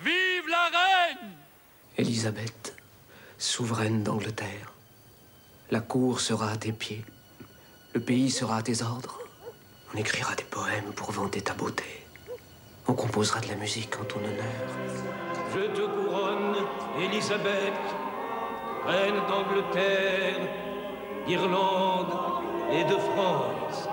Vive 0.00 0.48
la 0.48 0.66
reine! 0.66 1.30
Élisabeth, 1.96 2.76
souveraine 3.38 4.02
d'Angleterre, 4.02 4.72
la 5.70 5.80
cour 5.80 6.20
sera 6.20 6.50
à 6.50 6.56
tes 6.56 6.72
pieds, 6.72 7.04
le 7.94 8.00
pays 8.00 8.30
sera 8.30 8.56
à 8.56 8.62
tes 8.62 8.82
ordres. 8.82 9.20
On 9.94 9.98
écrira 9.98 10.34
des 10.34 10.44
poèmes 10.44 10.92
pour 10.96 11.12
vanter 11.12 11.40
ta 11.40 11.54
beauté. 11.54 12.06
On 12.88 12.92
composera 12.92 13.40
de 13.40 13.48
la 13.48 13.54
musique 13.54 13.96
en 14.00 14.04
ton 14.04 14.18
honneur. 14.18 14.66
Je 15.54 15.60
te 15.60 15.86
couronne, 15.86 16.56
Élisabeth, 17.00 17.72
reine 18.84 19.20
d'Angleterre, 19.28 20.48
d'Irlande 21.26 22.14
et 22.72 22.84
de 22.84 22.98
France. 22.98 23.88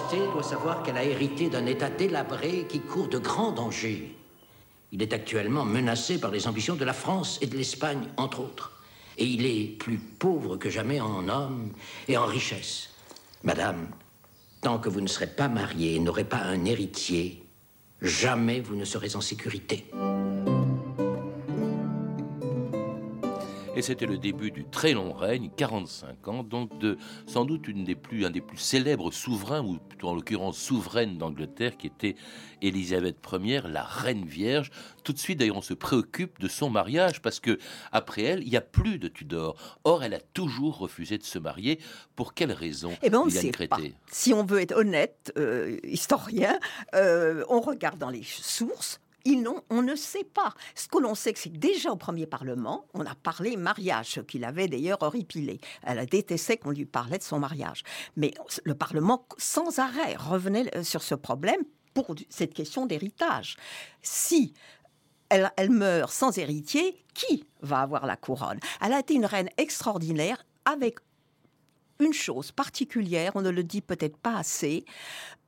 Majesté 0.00 0.32
doit 0.32 0.42
savoir 0.42 0.82
qu'elle 0.82 0.96
a 0.96 1.04
hérité 1.04 1.48
d'un 1.50 1.66
État 1.66 1.90
délabré 1.90 2.66
qui 2.68 2.80
court 2.80 3.08
de 3.08 3.18
grands 3.18 3.52
dangers. 3.52 4.16
Il 4.92 5.02
est 5.02 5.12
actuellement 5.12 5.64
menacé 5.64 6.18
par 6.18 6.30
les 6.30 6.46
ambitions 6.46 6.74
de 6.74 6.84
la 6.84 6.92
France 6.92 7.38
et 7.42 7.46
de 7.46 7.56
l'Espagne, 7.56 8.08
entre 8.16 8.40
autres. 8.40 8.72
Et 9.18 9.24
il 9.24 9.44
est 9.44 9.76
plus 9.78 9.98
pauvre 9.98 10.56
que 10.56 10.70
jamais 10.70 11.00
en 11.00 11.28
hommes 11.28 11.72
et 12.08 12.16
en 12.16 12.24
richesse. 12.24 12.90
Madame, 13.42 13.88
tant 14.62 14.78
que 14.78 14.88
vous 14.88 15.00
ne 15.00 15.06
serez 15.06 15.26
pas 15.26 15.48
mariée 15.48 15.96
et 15.96 16.00
n'aurez 16.00 16.24
pas 16.24 16.38
un 16.38 16.64
héritier, 16.64 17.42
jamais 18.00 18.60
vous 18.60 18.76
ne 18.76 18.84
serez 18.84 19.16
en 19.16 19.20
sécurité. 19.20 19.86
Et 23.80 23.82
c'était 23.82 24.04
le 24.04 24.18
début 24.18 24.50
du 24.50 24.66
très 24.66 24.92
long 24.92 25.14
règne, 25.14 25.48
45 25.56 26.28
ans, 26.28 26.42
donc 26.42 26.78
de 26.80 26.98
sans 27.26 27.46
doute 27.46 27.66
une 27.66 27.82
des 27.82 27.94
plus, 27.94 28.26
un 28.26 28.30
des 28.30 28.42
plus 28.42 28.58
célèbres 28.58 29.10
souverains, 29.10 29.64
ou 29.64 29.78
plutôt 29.78 30.08
en 30.08 30.14
l'occurrence 30.14 30.58
souveraine 30.58 31.16
d'Angleterre, 31.16 31.78
qui 31.78 31.86
était 31.86 32.14
Élisabeth 32.60 33.16
Ier, 33.32 33.62
la 33.70 33.82
reine 33.82 34.26
vierge. 34.26 34.70
Tout 35.02 35.14
de 35.14 35.18
suite, 35.18 35.38
d'ailleurs, 35.38 35.56
on 35.56 35.62
se 35.62 35.72
préoccupe 35.72 36.38
de 36.40 36.46
son 36.46 36.68
mariage 36.68 37.22
parce 37.22 37.40
que 37.40 37.58
après 37.90 38.22
elle, 38.22 38.42
il 38.42 38.50
n'y 38.50 38.56
a 38.58 38.60
plus 38.60 38.98
de 38.98 39.08
Tudor. 39.08 39.56
Or, 39.84 40.04
elle 40.04 40.12
a 40.12 40.20
toujours 40.20 40.76
refusé 40.76 41.16
de 41.16 41.24
se 41.24 41.38
marier. 41.38 41.80
Pour 42.16 42.34
quelle 42.34 42.52
raison 42.52 42.92
eh 43.02 43.08
ben, 43.08 43.22
on 43.24 43.30
sait 43.30 43.50
pas. 43.66 43.78
Si 44.12 44.34
on 44.34 44.44
veut 44.44 44.60
être 44.60 44.76
honnête, 44.76 45.32
euh, 45.38 45.78
historien, 45.84 46.60
euh, 46.94 47.44
on 47.48 47.62
regarde 47.62 47.98
dans 47.98 48.10
les 48.10 48.24
sources. 48.24 49.00
Ils 49.24 49.46
on 49.70 49.82
ne 49.82 49.94
sait 49.94 50.24
pas. 50.24 50.54
Ce 50.74 50.88
que 50.88 50.98
l'on 50.98 51.14
sait, 51.14 51.32
c'est 51.36 51.50
que 51.50 51.56
déjà 51.56 51.90
au 51.90 51.96
premier 51.96 52.26
Parlement, 52.26 52.86
on 52.94 53.04
a 53.04 53.14
parlé 53.14 53.56
mariage, 53.56 54.06
ce 54.06 54.20
qu'il 54.20 54.44
avait 54.44 54.68
d'ailleurs 54.68 55.02
horripilé. 55.02 55.60
Elle 55.82 55.98
a 55.98 56.06
détesté 56.06 56.56
qu'on 56.56 56.70
lui 56.70 56.86
parlait 56.86 57.18
de 57.18 57.22
son 57.22 57.38
mariage. 57.38 57.82
Mais 58.16 58.32
le 58.64 58.74
Parlement, 58.74 59.26
sans 59.38 59.78
arrêt, 59.78 60.16
revenait 60.16 60.74
euh, 60.76 60.82
sur 60.82 61.02
ce 61.02 61.14
problème 61.14 61.60
pour 61.94 62.14
cette 62.28 62.54
question 62.54 62.86
d'héritage. 62.86 63.56
Si 64.02 64.54
elle, 65.28 65.70
meurt 65.70 66.12
sans 66.12 66.36
héritier, 66.38 67.04
qui 67.14 67.44
va 67.62 67.80
avoir 67.80 68.06
la 68.06 68.16
couronne? 68.16 68.58
Elle 68.80 68.92
a 68.92 69.00
été 69.00 69.14
une 69.14 69.26
reine 69.26 69.48
extraordinaire 69.58 70.44
avec 70.64 70.98
une 72.00 72.12
chose 72.12 72.52
particulière, 72.52 73.32
on 73.34 73.42
ne 73.42 73.50
le 73.50 73.62
dit 73.62 73.80
peut-être 73.80 74.16
pas 74.16 74.36
assez, 74.36 74.84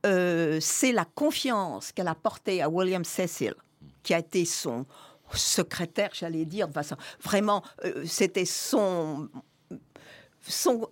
euh, 0.05 0.59
c'est 0.61 0.91
la 0.91 1.05
confiance 1.05 1.91
qu'elle 1.91 2.07
a 2.07 2.15
portée 2.15 2.61
à 2.61 2.69
William 2.69 3.03
Cecil, 3.03 3.55
qui 4.03 4.13
a 4.13 4.19
été 4.19 4.45
son 4.45 4.85
secrétaire, 5.33 6.11
j'allais 6.13 6.45
dire, 6.45 6.67
vraiment, 7.21 7.63
euh, 7.85 8.03
c'était 8.05 8.45
son, 8.45 9.29
son 10.41 10.87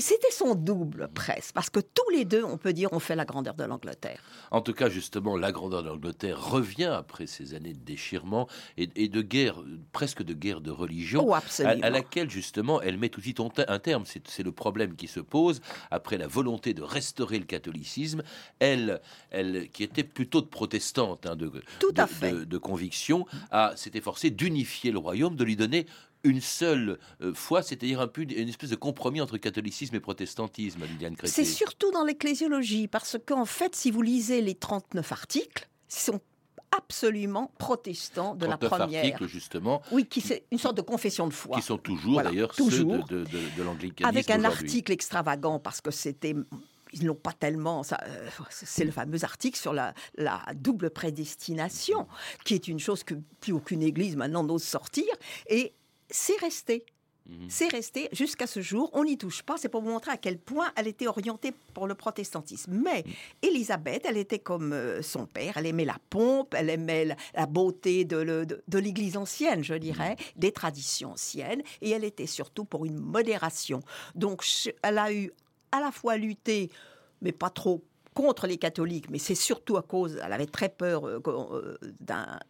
c'était 0.00 0.30
son 0.30 0.54
double 0.54 1.08
presque, 1.14 1.54
parce 1.54 1.70
que 1.70 1.80
tous 1.80 2.08
les 2.10 2.24
deux, 2.24 2.44
on 2.44 2.56
peut 2.56 2.72
dire, 2.72 2.92
ont 2.92 3.00
fait 3.00 3.16
la 3.16 3.24
grandeur 3.24 3.54
de 3.54 3.64
l'Angleterre. 3.64 4.20
En 4.50 4.60
tout 4.60 4.72
cas, 4.72 4.88
justement, 4.88 5.36
la 5.36 5.52
grandeur 5.52 5.82
de 5.82 5.88
l'Angleterre 5.88 6.40
revient 6.40 6.84
après 6.84 7.26
ces 7.26 7.54
années 7.54 7.72
de 7.72 7.84
déchirement 7.84 8.48
et, 8.76 8.86
de 8.86 9.22
guerre, 9.22 9.62
presque 9.92 10.22
de 10.22 10.34
guerre 10.34 10.60
de 10.60 10.70
religion, 10.70 11.26
oh, 11.28 11.34
à, 11.34 11.90
laquelle 11.90 12.30
justement 12.30 12.80
elle 12.80 12.98
met 12.98 13.08
tout 13.08 13.20
de 13.20 13.24
suite 13.24 13.40
un 13.40 13.78
terme. 13.78 14.04
C'est 14.06 14.42
le 14.42 14.52
problème 14.52 14.96
qui 14.96 15.08
se 15.08 15.20
pose 15.20 15.60
après 15.90 16.18
la 16.18 16.26
volonté 16.26 16.74
de 16.74 16.82
restaurer 16.82 17.38
le 17.38 17.44
catholicisme. 17.44 18.22
Elle, 18.58 19.00
elle 19.30 19.68
qui 19.70 19.82
était 19.82 20.04
plutôt 20.04 20.40
de 20.40 20.46
protestante, 20.46 21.26
hein, 21.26 21.36
de, 21.36 21.46
de, 21.46 22.44
de, 22.44 22.58
conviction, 22.58 23.26
s'est 23.74 23.92
efforcée 23.94 24.30
d'unifier 24.30 24.90
le 24.90 24.98
royaume, 24.98 25.36
de 25.36 25.44
lui 25.44 25.56
donner 25.56 25.86
une 26.26 26.40
seule 26.40 26.98
euh, 27.20 27.32
foi, 27.34 27.62
c'est-à-dire 27.62 28.00
un 28.00 28.08
peu 28.08 28.22
une 28.22 28.48
espèce 28.48 28.70
de 28.70 28.76
compromis 28.76 29.20
entre 29.20 29.38
catholicisme 29.38 29.94
et 29.94 30.00
protestantisme, 30.00 30.84
Liliane 30.84 31.16
Crété. 31.16 31.32
C'est 31.32 31.44
surtout 31.44 31.90
dans 31.92 32.04
l'ecclésiologie, 32.04 32.88
parce 32.88 33.16
qu'en 33.24 33.44
fait, 33.44 33.74
si 33.74 33.90
vous 33.90 34.02
lisez 34.02 34.42
les 34.42 34.54
39 34.54 35.12
articles, 35.12 35.68
ils 35.90 35.94
sont 35.94 36.20
absolument 36.76 37.52
protestants 37.58 38.34
de 38.34 38.46
la 38.46 38.58
première. 38.58 39.04
articles, 39.04 39.26
justement. 39.26 39.82
Oui, 39.92 40.04
qui 40.04 40.20
c'est 40.20 40.44
une 40.50 40.58
sorte 40.58 40.76
de 40.76 40.82
confession 40.82 41.26
de 41.26 41.32
foi. 41.32 41.56
Qui 41.56 41.62
sont 41.62 41.78
toujours, 41.78 42.22
d'ailleurs, 42.22 42.54
ceux 42.54 42.64
de, 42.64 43.02
de, 43.08 43.24
de, 43.24 43.62
l'anglicanisme. 43.62 44.08
Avec 44.08 44.30
un 44.30 44.44
article 44.44 44.92
extravagant, 44.92 45.58
parce 45.58 45.80
que 45.80 45.90
c'était 45.90 46.34
ils 46.92 47.04
n'ont 47.04 47.14
pas 47.14 47.32
tellement. 47.32 47.82
Euh, 47.92 48.28
c'est 48.50 48.84
le 48.84 48.90
fameux 48.90 49.24
article 49.24 49.58
sur 49.58 49.72
la, 49.72 49.94
la, 50.16 50.42
double 50.54 50.90
prédestination, 50.90 52.06
qui 52.44 52.54
est 52.54 52.68
une 52.68 52.78
chose 52.78 53.04
que 53.04 53.14
plus 53.40 53.52
aucune 53.52 53.82
église 53.82 54.16
maintenant 54.16 54.44
n'ose 54.44 54.62
sortir. 54.62 55.06
Et 55.48 55.74
c'est 56.10 56.38
resté. 56.40 56.84
Mhm. 57.28 57.46
C'est 57.48 57.68
resté 57.68 58.08
jusqu'à 58.12 58.46
ce 58.46 58.60
jour. 58.60 58.90
On 58.92 59.04
n'y 59.04 59.18
touche 59.18 59.42
pas. 59.42 59.56
C'est 59.56 59.68
pour 59.68 59.82
vous 59.82 59.90
montrer 59.90 60.12
à 60.12 60.16
quel 60.16 60.38
point 60.38 60.70
elle 60.76 60.86
était 60.86 61.08
orientée 61.08 61.52
pour 61.74 61.86
le 61.86 61.94
protestantisme. 61.94 62.80
Mais 62.84 63.04
Élisabeth, 63.42 64.04
elle 64.06 64.16
était 64.16 64.38
comme 64.38 64.72
euh, 64.72 65.02
son 65.02 65.26
père. 65.26 65.56
Elle 65.56 65.66
aimait 65.66 65.84
la 65.84 65.98
pompe, 66.10 66.54
elle 66.54 66.70
aimait 66.70 67.16
la, 67.34 67.46
beauté 67.46 68.04
de, 68.04 68.78
l'Église 68.78 69.16
ancienne, 69.16 69.64
je 69.64 69.74
dirais, 69.74 70.10
mhm. 70.10 70.40
des 70.40 70.52
traditions 70.52 71.12
anciennes. 71.12 71.62
Et 71.80 71.90
elle 71.90 72.04
était 72.04 72.26
surtout 72.26 72.64
pour 72.64 72.84
une 72.84 72.98
modération. 72.98 73.80
Donc, 74.14 74.44
elle 74.82 74.98
a 74.98 75.12
eu 75.12 75.32
à 75.72 75.80
la 75.80 75.90
fois 75.90 76.16
lutté, 76.16 76.70
mais 77.22 77.32
pas 77.32 77.50
trop 77.50 77.82
contre 78.16 78.46
les 78.46 78.56
catholiques, 78.56 79.10
mais 79.10 79.18
c'est 79.18 79.34
surtout 79.34 79.76
à 79.76 79.82
cause, 79.82 80.18
elle 80.24 80.32
avait 80.32 80.46
très 80.46 80.70
peur 80.70 81.06
euh, 81.06 81.20
euh, 81.26 81.76
d'un 82.00 82.40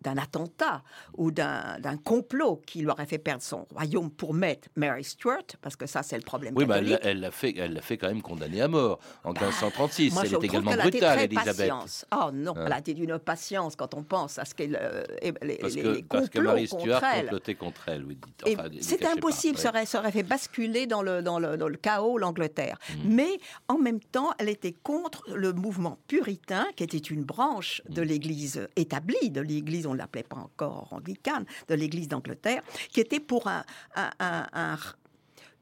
d'un 0.00 0.16
attentat 0.16 0.82
ou 1.16 1.30
d'un 1.30 1.96
complot 2.04 2.62
qui 2.66 2.80
lui 2.80 2.88
aurait 2.88 3.06
fait 3.06 3.18
perdre 3.18 3.42
son 3.42 3.66
royaume 3.70 4.10
pour 4.10 4.34
mettre 4.34 4.68
Mary 4.76 5.04
Stuart, 5.04 5.42
parce 5.60 5.76
que 5.76 5.86
ça, 5.86 6.02
c'est 6.02 6.16
le 6.16 6.22
problème 6.22 6.54
oui, 6.56 6.66
catholique. 6.66 6.98
mais 7.02 7.10
elle 7.10 7.20
l'a 7.20 7.30
fait, 7.30 7.54
elle 7.56 7.80
fait 7.82 7.96
quand 7.96 8.08
même 8.08 8.22
condamner 8.22 8.62
à 8.62 8.68
mort 8.68 8.98
en 9.24 9.32
1536. 9.32 10.14
Bah, 10.14 10.22
elle 10.24 10.34
est 10.34 10.44
également 10.44 10.72
brutale, 10.72 11.20
Elisabeth. 11.20 11.72
Oh 12.14 12.30
non, 12.32 12.54
hein. 12.56 12.64
elle 12.66 12.72
a 12.72 12.78
été 12.78 12.94
d'une 12.94 13.18
patience 13.18 13.76
quand 13.76 13.94
on 13.94 14.02
pense 14.02 14.38
à 14.38 14.44
ce 14.44 14.54
qu'elle 14.54 14.78
euh, 14.80 15.04
les, 15.42 15.56
parce 15.56 15.74
que, 15.74 15.80
les 15.80 16.02
parce 16.02 16.28
que 16.28 16.38
Mary 16.40 16.66
Stuart 16.66 17.02
complotait 17.20 17.54
contre 17.54 17.88
elle. 17.88 18.04
Oui, 18.04 18.18
enfin, 18.46 18.68
C'était 18.80 19.06
impossible, 19.06 19.58
ça 19.58 19.70
aurait, 19.70 19.86
ça 19.86 19.98
aurait, 20.00 20.12
fait 20.12 20.22
basculer 20.22 20.86
dans 20.86 21.02
le, 21.02 21.22
dans 21.22 21.38
le, 21.38 21.56
dans 21.56 21.68
le 21.68 21.76
chaos 21.76 22.18
l'Angleterre. 22.18 22.78
Mmh. 22.90 22.94
Mais 23.04 23.40
en 23.68 23.78
même 23.78 24.00
temps, 24.00 24.32
elle 24.38 24.48
était 24.48 24.72
contre 24.72 25.24
le 25.34 25.52
mouvement 25.52 25.98
puritain, 26.08 26.66
qui 26.76 26.84
était 26.84 26.98
une 26.98 27.24
branche 27.24 27.82
de 27.88 28.02
mmh. 28.02 28.04
l'Église 28.04 28.68
établie, 28.76 29.30
de 29.30 29.40
l'Église 29.40 29.86
on 29.90 29.94
ne 29.94 29.98
l'appelait 29.98 30.22
pas 30.22 30.36
encore 30.36 30.88
anglicane, 30.92 31.44
de 31.68 31.74
l'Église 31.74 32.08
d'Angleterre, 32.08 32.62
qui 32.90 33.00
était 33.00 33.20
pour 33.20 33.48
un, 33.48 33.64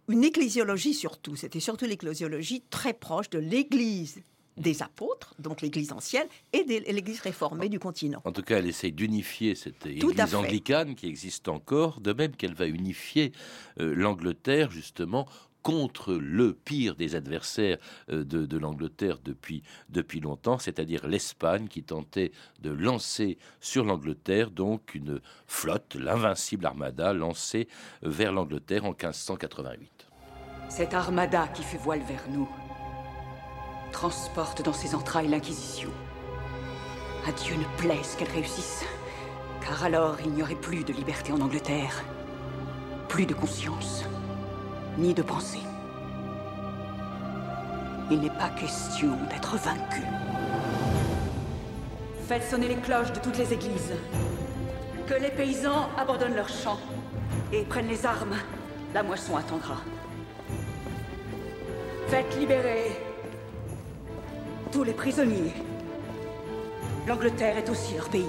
une 0.09 0.25
ecclésiologie 0.25 0.95
surtout. 0.95 1.37
C'était 1.37 1.61
surtout 1.61 1.87
l'ecclésiologie 1.87 2.63
très 2.71 2.95
proche 2.95 3.31
de 3.31 3.39
l'Église 3.39 4.23
des 4.57 4.83
apôtres, 4.83 5.35
donc 5.39 5.61
l'Église 5.61 5.93
ancienne, 5.93 6.27
et 6.53 6.65
de 6.65 6.93
l'Église 6.93 7.21
réformée 7.21 7.69
du 7.69 7.79
continent. 7.79 8.21
En 8.25 8.33
tout 8.33 8.43
cas, 8.43 8.59
elle 8.59 8.67
essaye 8.67 8.93
d'unifier 8.93 9.55
cette 9.55 9.87
Église 9.87 10.35
anglicane 10.35 10.95
qui 10.95 11.07
existe 11.07 11.49
encore, 11.49 12.01
de 12.01 12.13
même 12.13 12.35
qu'elle 12.35 12.55
va 12.55 12.67
unifier 12.67 13.33
euh, 13.81 13.95
l'Angleterre 13.95 14.71
justement 14.71 15.29
contre 15.69 16.15
le 16.15 16.55
pire 16.55 16.97
des 16.97 17.15
adversaires 17.15 17.77
euh, 18.09 18.25
de, 18.25 18.57
l'Angleterre 18.57 19.19
depuis, 19.23 19.63
depuis 19.91 20.19
longtemps, 20.19 20.59
c'est-à-dire 20.59 21.07
l'Espagne 21.07 21.69
qui 21.69 21.83
tentait 21.83 22.33
de 22.63 22.71
lancer 22.71 23.37
sur 23.61 23.85
l'Angleterre 23.85 24.51
donc 24.51 24.95
une 24.95 25.21
flotte, 25.47 25.95
l'invincible 25.95 26.65
armada 26.65 27.13
lancée 27.13 27.69
vers 28.01 28.33
l'Angleterre 28.33 28.87
en 28.87 28.93
1588. 28.93 30.09
Cette 30.71 30.95
armada 30.95 31.47
qui 31.49 31.63
fait 31.63 31.77
voile 31.77 32.01
vers 32.01 32.25
nous 32.31 32.49
transporte 33.93 34.63
dans 34.63 34.73
ses 34.73 34.95
entrailles 34.95 35.29
l'Inquisition. 35.29 35.91
À 37.27 37.33
Dieu 37.33 37.57
ne 37.57 37.77
plaise 37.77 38.17
qu'elle 38.17 38.31
réussisse, 38.31 38.87
car 39.61 39.85
alors 39.85 40.17
il 40.25 40.31
n'y 40.31 40.43
aurait 40.43 40.55
plus 40.55 40.83
de 40.83 40.95
liberté 40.95 41.31
en 41.31 41.43
Angleterre, 41.43 42.03
plus 43.11 43.27
de 43.27 43.35
conscience 43.35 44.07
ni 44.99 45.15
de 45.15 45.23
pensée. 45.23 45.63
Il 48.11 48.21
n'est 48.21 48.31
pas 48.31 48.51
question 48.51 49.11
d'être 49.31 49.57
vaincu. 49.57 50.03
Faites 52.27 52.43
sonner 52.43 52.69
les 52.69 52.77
cloches 52.77 53.13
de 53.13 53.21
toutes 53.21 53.39
les 53.39 53.53
églises. 53.53 53.93
Que 55.07 55.15
les 55.15 55.31
paysans 55.31 55.89
abandonnent 55.97 56.35
leurs 56.35 56.49
champs 56.49 56.81
et 57.53 57.63
prennent 57.63 57.89
les 57.89 58.05
armes. 58.05 58.37
La 58.93 59.03
moisson 59.03 59.37
attendra. 59.37 59.77
Faites 62.09 62.37
libérer 62.39 63.01
tous 64.73 64.83
les 64.83 64.95
prisonniers. 64.95 65.55
L'Angleterre 67.07 67.57
est 67.57 67.71
aussi 67.71 67.95
leur 67.95 68.09
pays. 68.09 68.27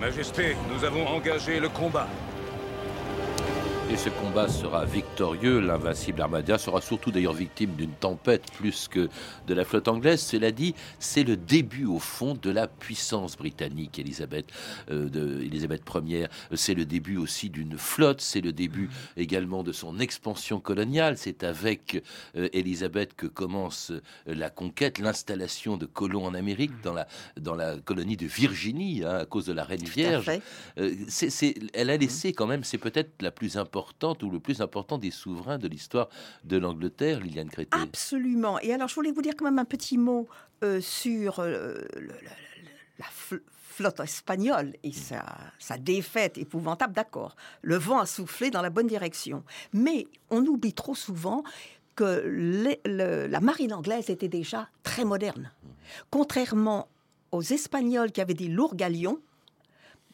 Majesté, 0.00 0.56
nous 0.72 0.84
avons 0.84 1.04
engagé 1.08 1.58
le 1.58 1.68
combat. 1.68 2.06
Et 3.90 3.96
ce 3.96 4.10
combat 4.10 4.48
sera 4.48 4.84
victorieux. 4.84 5.60
L'invincible 5.60 6.20
Armada 6.20 6.58
sera 6.58 6.82
surtout 6.82 7.10
d'ailleurs 7.10 7.32
victime 7.32 7.74
d'une 7.74 7.92
tempête 7.92 8.44
plus 8.52 8.86
que 8.86 9.08
de 9.46 9.54
la 9.54 9.64
flotte 9.64 9.88
anglaise. 9.88 10.20
Cela 10.20 10.52
dit, 10.52 10.74
c'est 10.98 11.22
le 11.22 11.38
début 11.38 11.86
au 11.86 11.98
fond 11.98 12.34
de 12.34 12.50
la 12.50 12.68
puissance 12.68 13.38
britannique, 13.38 13.98
Elisabeth, 13.98 14.44
euh, 14.90 15.08
de 15.08 15.40
Elisabeth 15.40 15.84
Ier. 16.04 16.26
C'est 16.52 16.74
le 16.74 16.84
début 16.84 17.16
aussi 17.16 17.48
d'une 17.48 17.78
flotte. 17.78 18.20
C'est 18.20 18.42
le 18.42 18.52
début 18.52 18.90
également 19.16 19.62
de 19.62 19.72
son 19.72 19.98
expansion 20.00 20.60
coloniale. 20.60 21.16
C'est 21.16 21.42
avec 21.42 22.02
euh, 22.36 22.50
Elisabeth 22.52 23.14
que 23.16 23.26
commence 23.26 23.90
euh, 23.90 24.02
la 24.26 24.50
conquête, 24.50 24.98
l'installation 24.98 25.78
de 25.78 25.86
colons 25.86 26.26
en 26.26 26.34
Amérique, 26.34 26.72
dans 26.82 26.92
la, 26.92 27.08
dans 27.40 27.54
la 27.54 27.78
colonie 27.78 28.18
de 28.18 28.26
Virginie, 28.26 29.02
hein, 29.02 29.16
à 29.20 29.24
cause 29.24 29.46
de 29.46 29.54
la 29.54 29.64
Reine 29.64 29.84
Vierge. 29.84 30.30
Euh, 30.76 30.94
elle 31.72 31.88
a 31.88 31.96
laissé 31.96 32.34
quand 32.34 32.46
même, 32.46 32.64
c'est 32.64 32.76
peut-être 32.76 33.22
la 33.22 33.30
plus 33.30 33.56
importante 33.56 33.77
importante 33.78 34.22
ou 34.22 34.30
le 34.30 34.40
plus 34.40 34.60
important 34.60 34.98
des 34.98 35.10
souverains 35.10 35.58
de 35.58 35.68
l'histoire 35.68 36.08
de 36.44 36.56
l'Angleterre, 36.56 37.20
Liliane 37.20 37.48
Crété. 37.48 37.78
Absolument. 37.78 38.58
Et 38.60 38.72
alors, 38.72 38.88
je 38.88 38.94
voulais 38.94 39.12
vous 39.12 39.22
dire 39.22 39.34
quand 39.36 39.44
même 39.44 39.58
un 39.58 39.64
petit 39.64 39.98
mot 39.98 40.28
euh, 40.64 40.80
sur 40.80 41.38
euh, 41.38 41.84
la 42.98 43.06
flotte 43.10 44.00
espagnole 44.00 44.72
et 44.82 44.92
sa, 44.92 45.24
sa 45.60 45.78
défaite 45.78 46.38
épouvantable, 46.38 46.92
d'accord. 46.92 47.36
Le 47.62 47.76
vent 47.76 48.00
a 48.00 48.06
soufflé 48.06 48.50
dans 48.50 48.62
la 48.62 48.70
bonne 48.70 48.88
direction. 48.88 49.44
Mais 49.72 50.08
on 50.30 50.44
oublie 50.44 50.72
trop 50.72 50.96
souvent 50.96 51.44
que 51.94 52.76
la 52.84 53.40
marine 53.40 53.72
anglaise 53.72 54.10
était 54.10 54.28
déjà 54.28 54.68
très 54.82 55.04
moderne. 55.04 55.52
Contrairement 56.10 56.88
aux 57.30 57.42
Espagnols 57.42 58.12
qui 58.12 58.20
avaient 58.20 58.34
des 58.34 58.48
lourds 58.48 58.74
galions, 58.74 59.20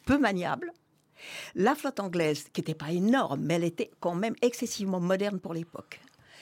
peu 0.05 0.17
maniables, 0.17 0.71
la 1.55 1.75
flotte 1.75 1.99
anglaise, 1.99 2.45
qui 2.53 2.61
n'était 2.61 2.75
pas 2.75 2.91
énorme, 2.91 3.41
mais 3.41 3.55
elle 3.55 3.63
était 3.63 3.91
quand 3.99 4.15
même 4.15 4.35
excessivement 4.41 4.99
moderne 4.99 5.39
pour 5.39 5.53
l'époque. 5.53 5.99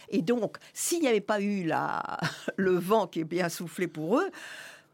Et 0.09 0.21
donc, 0.21 0.57
s'il 0.73 1.01
n'y 1.01 1.07
avait 1.07 1.21
pas 1.21 1.41
eu 1.41 1.63
la, 1.63 2.19
le 2.57 2.77
vent 2.77 3.07
qui 3.07 3.21
est 3.21 3.25
bien 3.25 3.49
soufflé 3.49 3.87
pour 3.87 4.19
eux, 4.19 4.29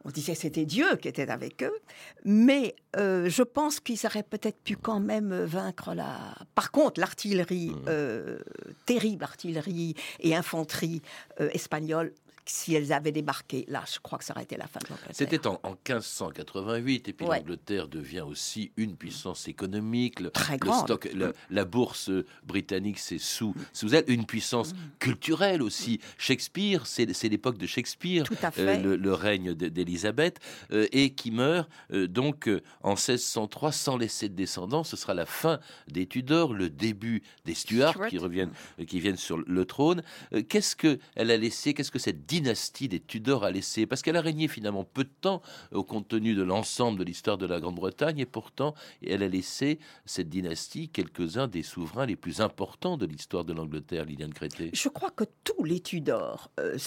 on 0.06 0.12
disait 0.12 0.34
que 0.34 0.39
c'était 0.39 0.65
Dieu 0.65 0.96
qui 0.96 1.08
était 1.08 1.30
avec 1.30 1.62
eux, 1.62 1.78
mais 2.24 2.76
euh, 2.96 3.30
je 3.30 3.44
pense 3.44 3.80
qu'ils 3.80 4.06
auraient 4.06 4.24
peut-être 4.24 4.62
pu 4.63 4.78
quand 4.78 5.00
même 5.00 5.44
vaincre 5.44 5.94
la. 5.94 6.36
Par 6.56 6.72
contre, 6.72 7.02
l'artillerie, 7.02 7.72
mmh. 7.72 7.86
euh, 7.89 8.39
terrible 8.86 9.24
artillerie 9.24 9.96
et 10.22 10.36
infanterie 10.36 11.02
euh, 11.42 11.50
espagnole, 11.52 12.13
si 12.50 12.74
elles 12.74 12.92
avaient 12.92 13.12
débarqué, 13.12 13.66
là, 13.68 13.84
je 13.92 14.00
crois 14.00 14.18
que 14.18 14.26
ça 14.26 14.34
aurait 14.34 14.44
été 14.44 14.58
la 14.58 14.68
fin 14.68 14.80
de 14.80 14.90
l'Angleterre. 14.90 15.16
C'était 15.16 15.46
en, 15.48 15.60
1588, 15.88 17.08
et 17.08 17.14
puis 17.14 17.26
l'Angleterre 17.26 17.88
devient 17.88 18.22
aussi 18.22 18.72
une 18.76 18.96
puissance 18.96 19.48
économique. 19.48 20.20
Le, 20.20 20.32
Très 20.32 20.58
stock, 20.58 21.10
la, 21.50 21.66
bourse 21.66 22.10
britannique, 22.44 23.00
c'est 23.00 23.20
sous, 23.20 23.54
sous 23.72 23.94
elle. 23.94 24.04
Une 24.08 24.26
puissance 24.26 24.74
mm. 24.74 24.78
culturelle 25.00 25.62
aussi. 25.62 26.00
Shakespeare, 26.18 26.88
c'est 26.88 27.06
l'époque 27.30 27.58
de 27.58 27.68
Shakespeare, 27.68 28.24
euh, 28.58 28.98
le, 28.98 29.14
règne 29.14 29.54
d'Élisabeth, 29.54 30.40
euh, 30.72 30.88
et 30.92 31.12
qui 31.12 31.32
meurt 31.32 31.70
euh, 31.94 32.08
donc 32.08 32.50
en 32.82 32.92
1603 32.92 33.72
sans 33.72 33.98
laisser 33.98 34.28
de 34.28 34.36
descendants. 34.36 34.84
Ce 34.84 34.98
sera 34.98 35.14
la 35.14 35.26
fin 35.26 35.60
des 35.88 36.08
Tudors, 36.08 36.54
le 36.54 36.70
début 36.70 37.22
des 37.46 37.54
Stuarts 37.54 38.08
qui 38.08 38.18
reviennent, 38.18 38.52
qui 38.88 39.00
viennent 39.00 39.18
sur 39.18 39.38
le 39.38 39.66
trône. 39.66 40.02
Qu'est-ce 40.48 40.76
qu'elle 40.76 41.00
a 41.32 41.38
laissé? 41.38 41.74
Qu'est-ce 41.74 41.92
que 41.92 42.00
cette 42.00 42.26
dynastie 42.39 42.88
des 42.88 42.99
Tudors 42.99 43.43
a 43.43 43.52
laissé, 43.52 43.86
parce 43.86 44.02
qu'elle 44.02 44.15
a 44.15 44.21
régné 44.21 44.47
finalement 44.47 44.84
peu 44.84 45.04
de 45.04 45.12
temps 45.21 45.41
au 45.71 45.84
compte 45.84 46.08
tenu 46.08 46.36
de 46.36 46.43
l'ensemble 46.43 46.99
de 46.99 47.04
l'histoire 47.04 47.38
de 47.38 47.45
la 47.45 47.60
Grande-Bretagne, 47.60 48.19
et 48.19 48.25
pourtant 48.25 48.73
elle 49.06 49.23
a 49.23 49.28
laissé 49.28 49.80
cette 50.06 50.30
dynastie 50.30 50.89
quelques-uns 50.89 51.47
des 51.47 51.63
souverains 51.63 52.06
les 52.06 52.15
plus 52.15 52.41
importants 52.41 52.97
de 52.97 53.06
l'histoire 53.06 53.43
de 53.43 53.54
l'Angleterre, 53.54 54.06
Liliane 54.06 54.34
Crété. 54.34 54.69
Je 54.73 54.89
crois 54.89 55.12
que 55.12 55.25
tous 55.43 55.63
les 55.63 55.82
Tudors, 55.82 56.49
euh, 56.60 56.78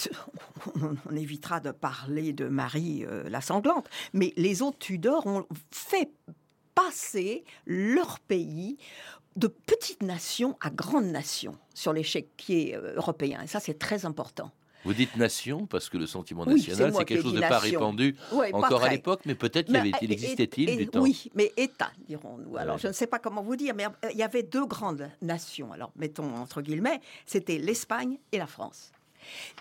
on, 1.09 1.15
évitera 1.15 1.59
de 1.59 1.71
parler 1.71 2.33
de 2.33 2.47
Marie 2.47 3.05
euh, 3.05 3.29
la 3.29 3.41
sanglante, 3.41 3.87
mais 4.13 4.33
les 4.35 4.61
autres 4.61 4.79
Tudors 4.79 5.27
ont 5.27 5.45
fait 5.71 6.11
passer 6.73 7.43
leur 7.67 8.19
pays 8.19 8.77
de 9.35 9.47
petite 9.47 10.01
nation 10.01 10.57
à 10.61 10.69
grande 10.69 11.05
nation 11.05 11.57
sur 11.73 11.93
l'échiquier 11.93 12.75
euh, 12.75 12.95
européen. 12.95 13.41
Et 13.43 13.47
ça, 13.47 13.59
c'est 13.59 13.77
très 13.77 14.05
important. 14.05 14.51
Vous 14.85 14.93
dites 14.93 15.15
nation 15.15 15.65
parce 15.65 15.89
que 15.89 15.97
le 15.97 16.07
sentiment 16.07 16.45
national, 16.45 16.93
c'est 16.93 17.05
quelque 17.05 17.23
chose 17.23 17.33
de 17.33 17.39
pas 17.39 17.59
répandu 17.59 18.15
encore 18.53 18.83
à 18.83 18.89
l'époque, 18.89 19.21
mais 19.25 19.35
peut-être 19.35 19.71
qu'il 19.99 20.11
existait-il 20.11 20.77
du 20.77 20.87
temps. 20.87 21.01
Oui, 21.01 21.31
mais 21.35 21.51
État, 21.57 21.91
dirons-nous. 22.07 22.57
Alors, 22.57 22.77
je 22.77 22.87
ne 22.87 22.93
sais 22.93 23.07
pas 23.07 23.19
comment 23.19 23.41
vous 23.41 23.55
dire, 23.55 23.73
mais 23.75 23.85
euh, 23.85 24.09
il 24.11 24.17
y 24.17 24.23
avait 24.23 24.43
deux 24.43 24.65
grandes 24.65 25.09
nations. 25.21 25.71
Alors, 25.71 25.91
mettons 25.95 26.35
entre 26.35 26.61
guillemets, 26.61 27.01
c'était 27.25 27.57
l'Espagne 27.57 28.17
et 28.31 28.37
la 28.37 28.47
France. 28.47 28.91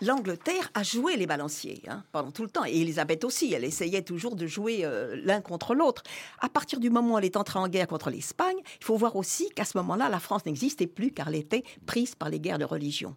L'Angleterre 0.00 0.70
a 0.74 0.82
joué 0.82 1.16
les 1.16 1.26
balanciers 1.26 1.82
hein, 1.88 2.02
pendant 2.12 2.30
tout 2.30 2.42
le 2.42 2.48
temps. 2.48 2.64
Et 2.64 2.80
Elisabeth 2.80 3.24
aussi, 3.24 3.52
elle 3.54 3.64
essayait 3.64 4.02
toujours 4.02 4.34
de 4.34 4.46
jouer 4.46 4.80
euh, 4.84 5.16
l'un 5.24 5.40
contre 5.40 5.74
l'autre. 5.74 6.02
À 6.40 6.48
partir 6.48 6.80
du 6.80 6.90
moment 6.90 7.14
où 7.14 7.18
elle 7.18 7.24
est 7.24 7.36
entrée 7.36 7.58
en 7.58 7.68
guerre 7.68 7.86
contre 7.86 8.10
l'Espagne, 8.10 8.56
il 8.80 8.84
faut 8.84 8.96
voir 8.96 9.16
aussi 9.16 9.48
qu'à 9.50 9.64
ce 9.64 9.78
moment-là, 9.78 10.08
la 10.08 10.20
France 10.20 10.44
n'existait 10.46 10.86
plus 10.86 11.12
car 11.12 11.28
elle 11.28 11.36
était 11.36 11.62
prise 11.86 12.14
par 12.14 12.28
les 12.28 12.40
guerres 12.40 12.58
de 12.58 12.64
religion. 12.64 13.14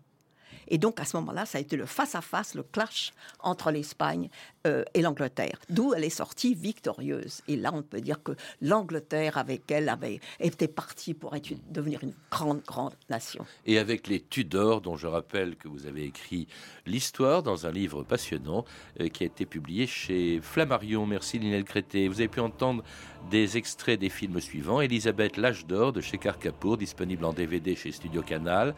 Et 0.67 0.77
donc, 0.77 0.99
à 0.99 1.05
ce 1.05 1.17
moment-là, 1.17 1.45
ça 1.45 1.57
a 1.57 1.61
été 1.61 1.75
le 1.77 1.85
face-à-face, 1.85 2.55
le 2.55 2.63
clash 2.63 3.13
entre 3.39 3.71
l'Espagne 3.71 4.29
euh, 4.65 4.83
et 4.93 5.01
l'Angleterre, 5.01 5.59
d'où 5.69 5.93
elle 5.93 6.03
est 6.03 6.09
sortie 6.09 6.55
victorieuse. 6.55 7.41
Et 7.47 7.55
là, 7.55 7.71
on 7.73 7.83
peut 7.83 8.01
dire 8.01 8.21
que 8.23 8.33
l'Angleterre, 8.61 9.37
avec 9.37 9.69
elle, 9.71 9.89
avait 9.89 10.19
été 10.39 10.67
partie 10.67 11.13
pour 11.13 11.35
être 11.35 11.53
devenir 11.69 12.03
une 12.03 12.13
grande, 12.31 12.61
grande 12.63 12.93
nation. 13.09 13.45
Et 13.65 13.77
avec 13.77 14.07
les 14.07 14.21
Tudors, 14.21 14.81
dont 14.81 14.97
je 14.97 15.07
rappelle 15.07 15.55
que 15.55 15.67
vous 15.67 15.85
avez 15.85 16.03
écrit 16.03 16.47
l'histoire 16.85 17.43
dans 17.43 17.65
un 17.65 17.71
livre 17.71 18.03
passionnant 18.03 18.65
euh, 18.99 19.07
qui 19.09 19.23
a 19.23 19.27
été 19.27 19.45
publié 19.45 19.87
chez 19.87 20.39
Flammarion. 20.41 21.05
Merci 21.05 21.39
Linel 21.39 21.63
Crété. 21.63 22.07
Vous 22.07 22.19
avez 22.19 22.27
pu 22.27 22.39
entendre 22.39 22.83
des 23.29 23.57
extraits 23.57 23.99
des 23.99 24.09
films 24.09 24.39
suivants. 24.39 24.81
Elisabeth 24.81 25.37
l'âge 25.37 25.65
d'or 25.65 25.93
de 25.93 26.01
chez 26.01 26.17
Carcapour, 26.17 26.77
disponible 26.77 27.25
en 27.25 27.33
DVD 27.33 27.75
chez 27.75 27.91
Studio 27.91 28.21
Canal. 28.21 28.75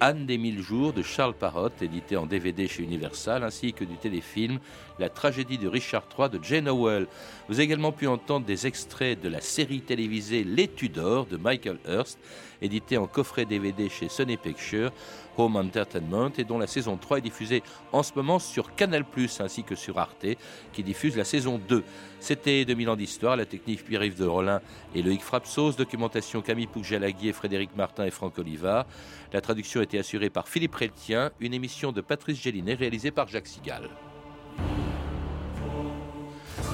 Anne 0.00 0.26
des 0.26 0.38
mille 0.38 0.60
jours 0.60 0.92
de 0.92 1.02
Charles 1.02 1.34
Parotte, 1.34 1.80
édité 1.80 2.16
en 2.16 2.26
DVD 2.26 2.66
chez 2.66 2.82
Universal, 2.82 3.44
ainsi 3.44 3.72
que 3.72 3.84
du 3.84 3.96
téléfilm 3.96 4.58
La 4.98 5.08
tragédie 5.24 5.56
de 5.56 5.68
Richard 5.68 6.04
III 6.18 6.28
de 6.28 6.38
Jane 6.44 6.68
Howell. 6.68 7.06
Vous 7.48 7.54
avez 7.54 7.62
également 7.62 7.92
pu 7.92 8.06
entendre 8.06 8.44
des 8.44 8.66
extraits 8.66 9.18
de 9.18 9.30
la 9.30 9.40
série 9.40 9.80
télévisée 9.80 10.44
Les 10.44 10.68
Tudors 10.68 11.24
de 11.24 11.38
Michael 11.38 11.78
Hurst, 11.88 12.18
édité 12.60 12.98
en 12.98 13.06
coffret 13.06 13.46
DVD 13.46 13.88
chez 13.88 14.10
Sony 14.10 14.36
Pictures, 14.36 14.92
Home 15.38 15.56
Entertainment, 15.56 16.30
et 16.36 16.44
dont 16.44 16.58
la 16.58 16.66
saison 16.66 16.98
3 16.98 17.18
est 17.18 17.22
diffusée 17.22 17.62
en 17.90 18.02
ce 18.02 18.12
moment 18.14 18.38
sur 18.38 18.74
Canal+, 18.74 19.06
ainsi 19.40 19.64
que 19.64 19.74
sur 19.74 19.98
Arte, 19.98 20.26
qui 20.74 20.82
diffuse 20.82 21.16
la 21.16 21.24
saison 21.24 21.58
2. 21.70 21.82
C'était 22.20 22.66
2000 22.66 22.90
ans 22.90 22.96
d'histoire, 22.96 23.34
la 23.34 23.46
technique 23.46 23.82
Pierre-Yves 23.82 24.18
de 24.18 24.26
Rollin 24.26 24.60
et 24.94 25.00
Loïc 25.00 25.22
Frapsos, 25.22 25.72
documentation 25.72 26.42
Camille 26.42 26.66
Poujalagui, 26.66 27.32
Frédéric 27.32 27.74
Martin 27.74 28.04
et 28.04 28.10
Franck 28.10 28.38
Oliva. 28.38 28.86
La 29.32 29.40
traduction 29.40 29.80
été 29.80 29.98
assurée 29.98 30.28
par 30.28 30.48
Philippe 30.48 30.74
Reltien, 30.74 31.30
une 31.40 31.54
émission 31.54 31.92
de 31.92 32.02
Patrice 32.02 32.42
Gélinet 32.42 32.74
réalisée 32.74 33.10
par 33.10 33.26
Jacques 33.26 33.48
Sigal. 33.48 33.88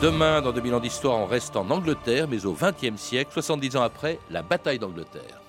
Demain, 0.00 0.40
dans 0.40 0.52
2000 0.52 0.74
ans 0.74 0.80
d'histoire, 0.80 1.18
on 1.18 1.26
reste 1.26 1.56
en 1.56 1.68
Angleterre, 1.68 2.26
mais 2.26 2.46
au 2.46 2.54
XXe 2.54 2.98
siècle, 2.98 3.30
70 3.34 3.76
ans 3.76 3.82
après, 3.82 4.18
la 4.30 4.40
bataille 4.40 4.78
d'Angleterre. 4.78 5.39